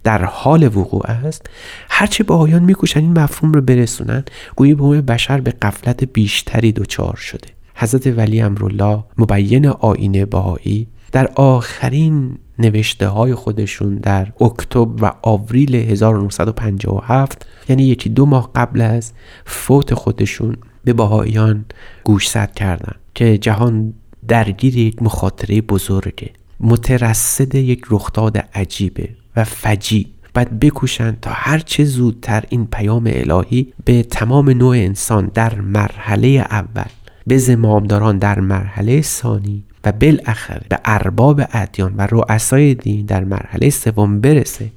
در 0.04 0.24
حال 0.24 0.76
وقوع 0.76 1.10
است. 1.10 1.46
هرچه 1.88 2.24
باهایان 2.24 2.62
میکوشند 2.62 3.02
این 3.02 3.18
مفهوم 3.18 3.52
رو 3.52 3.60
برسونن 3.60 4.24
گویی 4.56 4.74
به 4.74 5.02
بشر 5.02 5.40
به 5.40 5.50
قفلت 5.50 6.04
بیشتری 6.04 6.72
دچار 6.72 7.16
شده. 7.16 7.57
حضرت 7.80 8.06
ولی 8.06 8.40
امرالله 8.40 9.04
مبین 9.18 9.66
آینه 9.66 10.24
باهایی 10.24 10.86
در 11.12 11.30
آخرین 11.34 12.38
نوشته 12.58 13.08
های 13.08 13.34
خودشون 13.34 13.94
در 13.94 14.32
اکتبر 14.40 15.04
و 15.04 15.12
آوریل 15.22 15.74
1957 15.74 17.46
یعنی 17.68 17.82
یکی 17.82 18.08
دو 18.08 18.26
ماه 18.26 18.50
قبل 18.54 18.80
از 18.80 19.12
فوت 19.44 19.94
خودشون 19.94 20.56
به 20.84 20.92
باهایان 20.92 21.64
گوشزد 22.04 22.52
کردن 22.54 22.94
که 23.14 23.38
جهان 23.38 23.94
درگیر 24.28 24.76
یک 24.76 25.02
مخاطره 25.02 25.60
بزرگه 25.60 26.30
مترصد 26.60 27.54
یک 27.54 27.82
رخداد 27.90 28.38
عجیبه 28.54 29.08
و 29.36 29.44
فجی 29.44 30.06
باید 30.34 30.60
بکوشند 30.60 31.20
تا 31.20 31.30
هرچه 31.34 31.84
زودتر 31.84 32.44
این 32.48 32.66
پیام 32.66 33.10
الهی 33.12 33.72
به 33.84 34.02
تمام 34.02 34.50
نوع 34.50 34.76
انسان 34.76 35.30
در 35.34 35.54
مرحله 35.54 36.28
اول 36.28 36.90
به 37.28 37.38
زمامداران 37.38 38.18
در 38.18 38.40
مرحله 38.40 39.02
ثانی 39.02 39.64
و 39.84 39.92
بالاخره 39.92 40.62
به 40.68 40.78
ارباب 40.84 41.42
ادیان 41.52 41.94
و 41.96 42.06
رؤسای 42.10 42.74
دین 42.74 43.06
در 43.06 43.24
مرحله 43.24 43.70
سوم 43.70 44.20
برسه 44.20 44.70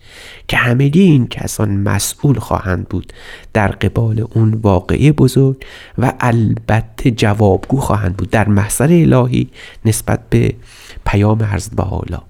که 0.47 0.57
همگی 0.57 1.01
این 1.01 1.27
کسان 1.27 1.77
مسئول 1.77 2.39
خواهند 2.39 2.87
بود 2.89 3.13
در 3.53 3.67
قبال 3.67 4.25
اون 4.33 4.53
واقعه 4.53 5.11
بزرگ 5.11 5.65
و 5.97 6.13
البته 6.19 7.11
جوابگو 7.11 7.77
خواهند 7.77 8.17
بود 8.17 8.29
در 8.29 8.47
محضر 8.49 8.87
الهی 8.91 9.49
نسبت 9.85 10.19
به 10.29 10.53
پیام 11.05 11.43
حضرت 11.43 11.75
بحالا 11.75 12.21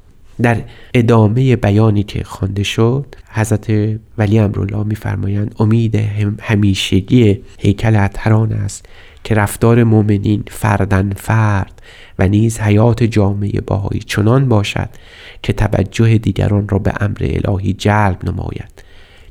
در 0.41 0.61
ادامه 0.93 1.55
بیانی 1.55 2.03
که 2.03 2.23
خوانده 2.23 2.63
شد 2.63 3.15
حضرت 3.29 3.69
ولی 4.17 4.39
امرالله 4.39 4.83
میفرمایند 4.83 5.55
امید 5.59 5.95
همیشگی 6.41 7.41
هیکل 7.59 7.95
اطهران 7.95 8.51
است 8.51 8.85
که 9.23 9.35
رفتار 9.35 9.83
مؤمنین 9.83 10.43
فردن 10.47 11.13
فرد 11.13 11.81
و 12.19 12.27
نیز 12.27 12.59
حیات 12.59 13.03
جامعه 13.03 13.61
باهایی 13.61 14.01
چنان 14.01 14.49
باشد 14.49 14.89
که 15.43 15.53
توجه 15.53 16.17
دیگران 16.17 16.67
را 16.67 16.79
به 16.79 16.93
امر 16.99 17.17
الهی 17.45 17.73
جلب 17.73 18.29
نماید. 18.29 18.83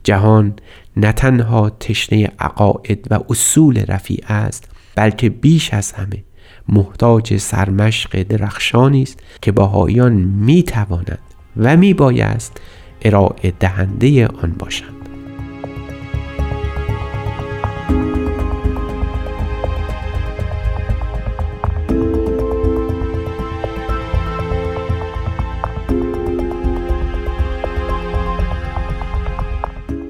جهان 0.05 0.55
نه 0.97 1.13
تنها 1.13 1.71
تشنه 1.71 2.29
عقاید 2.39 3.07
و 3.11 3.19
اصول 3.29 3.85
رفیع 3.89 4.25
است 4.29 4.71
بلکه 4.95 5.29
بیش 5.29 5.75
از 5.75 5.93
همه 5.93 6.25
محتاج 6.69 7.37
سرمشق 7.37 8.23
درخشانی 8.23 9.03
است 9.03 9.21
که 9.43 9.53
باهایان 9.53 10.13
می 10.13 10.63
توانند 10.63 11.19
و 11.57 11.77
می 11.77 11.95
بایست 11.95 12.61
ارائه 13.03 13.51
دهنده 13.61 14.27
آن 14.27 14.55
باشند. 14.59 15.00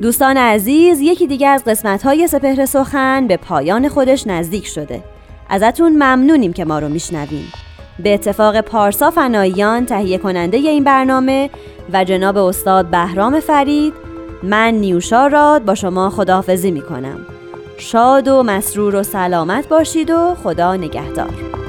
دوستان 0.03 0.37
عزیز 0.37 1.01
یکی 1.01 1.27
دیگه 1.27 1.49
از 1.49 1.65
قسمت 1.65 2.03
های 2.03 2.27
سپهر 2.27 2.67
سخن 2.67 3.27
به 3.27 3.37
پایان 3.37 3.89
خودش 3.89 4.27
نزدیک 4.27 4.67
شده. 4.67 5.05
ازتون 5.49 5.93
ممنونیم 5.93 6.53
که 6.53 6.65
ما 6.65 6.79
رو 6.79 6.89
میشنویم 6.89 7.53
به 7.99 8.15
اتفاق 8.15 8.61
پارسا 8.61 9.11
فناییان 9.11 9.87
تهیه 9.87 10.19
کننده 10.19 10.57
این 10.57 10.85
برنامه 10.85 11.51
و 11.93 12.05
جناب 12.05 12.37
استاد 12.37 12.87
بهرام 12.87 13.41
فرید 13.41 13.95
من 14.43 14.75
نیوشا 14.75 15.27
راد 15.27 15.65
با 15.65 15.75
شما 15.75 16.11
خداحافظی 16.11 16.71
می‌کنم. 16.71 17.27
شاد 17.79 18.29
و 18.29 18.43
مسرور 18.43 18.95
و 18.95 19.03
سلامت 19.03 19.69
باشید 19.69 20.11
و 20.11 20.35
خدا 20.43 20.77
نگهدار. 20.77 21.60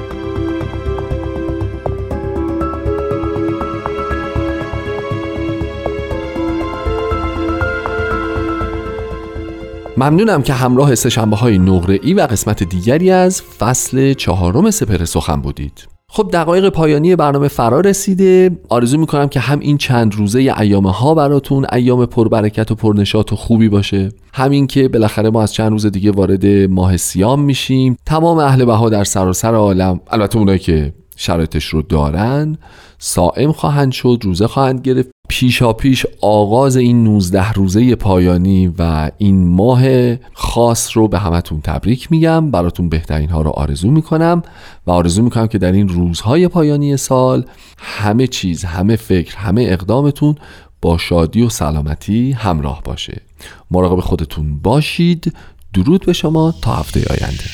ممنونم 10.02 10.42
که 10.42 10.52
همراه 10.52 10.94
سشنبه 10.94 11.36
های 11.36 11.58
نقره 11.58 12.00
ای 12.02 12.14
و 12.14 12.20
قسمت 12.20 12.62
دیگری 12.62 13.10
از 13.10 13.42
فصل 13.42 14.14
چهارم 14.14 14.70
سپر 14.70 15.04
سخن 15.04 15.36
بودید. 15.40 15.86
خب 16.08 16.30
دقایق 16.32 16.68
پایانی 16.68 17.16
برنامه 17.16 17.48
فرا 17.48 17.80
رسیده. 17.80 18.50
آرزو 18.68 18.98
می‌کنم 18.98 19.28
که 19.28 19.40
هم 19.40 19.60
این 19.60 19.78
چند 19.78 20.14
روزه 20.14 20.38
ایام 20.38 20.86
ها 20.86 21.14
براتون 21.14 21.66
ایام 21.72 22.06
پربرکت 22.06 22.70
و 22.70 22.74
پرنشات 22.74 23.32
و 23.32 23.36
خوبی 23.36 23.68
باشه. 23.68 24.08
همین 24.34 24.66
که 24.66 24.88
بالاخره 24.88 25.30
ما 25.30 25.42
از 25.42 25.52
چند 25.52 25.70
روز 25.70 25.86
دیگه 25.86 26.10
وارد 26.10 26.46
ماه 26.46 26.96
سیام 26.96 27.40
میشیم. 27.40 27.96
تمام 28.06 28.38
اهل 28.38 28.64
بها 28.64 28.88
در 28.88 29.04
سراسر 29.04 29.54
عالم 29.54 30.00
البته 30.10 30.38
اونایی 30.38 30.58
که 30.58 30.92
شرایطش 31.16 31.64
رو 31.64 31.82
دارن 31.82 32.58
سائم 32.98 33.52
خواهند 33.52 33.92
شد 33.92 34.18
روزه 34.22 34.46
خواهند 34.46 34.80
گرفت. 34.80 35.10
پیشا 35.32 35.72
پیش 35.72 36.06
آغاز 36.20 36.76
این 36.76 37.04
19 37.04 37.52
روزه 37.52 37.94
پایانی 37.94 38.74
و 38.78 39.10
این 39.18 39.48
ماه 39.48 40.16
خاص 40.32 40.96
رو 40.96 41.08
به 41.08 41.18
همتون 41.18 41.60
تبریک 41.60 42.12
میگم. 42.12 42.50
براتون 42.50 42.88
بهترین 42.88 43.30
ها 43.30 43.42
رو 43.42 43.50
آرزو 43.50 43.90
می‌کنم 43.90 44.42
و 44.86 44.90
آرزو 44.90 45.22
می‌کنم 45.22 45.46
که 45.46 45.58
در 45.58 45.72
این 45.72 45.88
روزهای 45.88 46.48
پایانی 46.48 46.96
سال 46.96 47.44
همه 47.78 48.26
چیز 48.26 48.64
همه 48.64 48.96
فکر 48.96 49.36
همه 49.36 49.62
اقدامتون 49.68 50.34
با 50.82 50.98
شادی 50.98 51.42
و 51.42 51.48
سلامتی 51.48 52.32
همراه 52.32 52.82
باشه. 52.84 53.22
مراقب 53.70 54.00
خودتون 54.00 54.58
باشید. 54.58 55.32
درود 55.74 56.06
به 56.06 56.12
شما. 56.12 56.54
تا 56.62 56.74
هفته 56.74 57.04
آینده. 57.10 57.44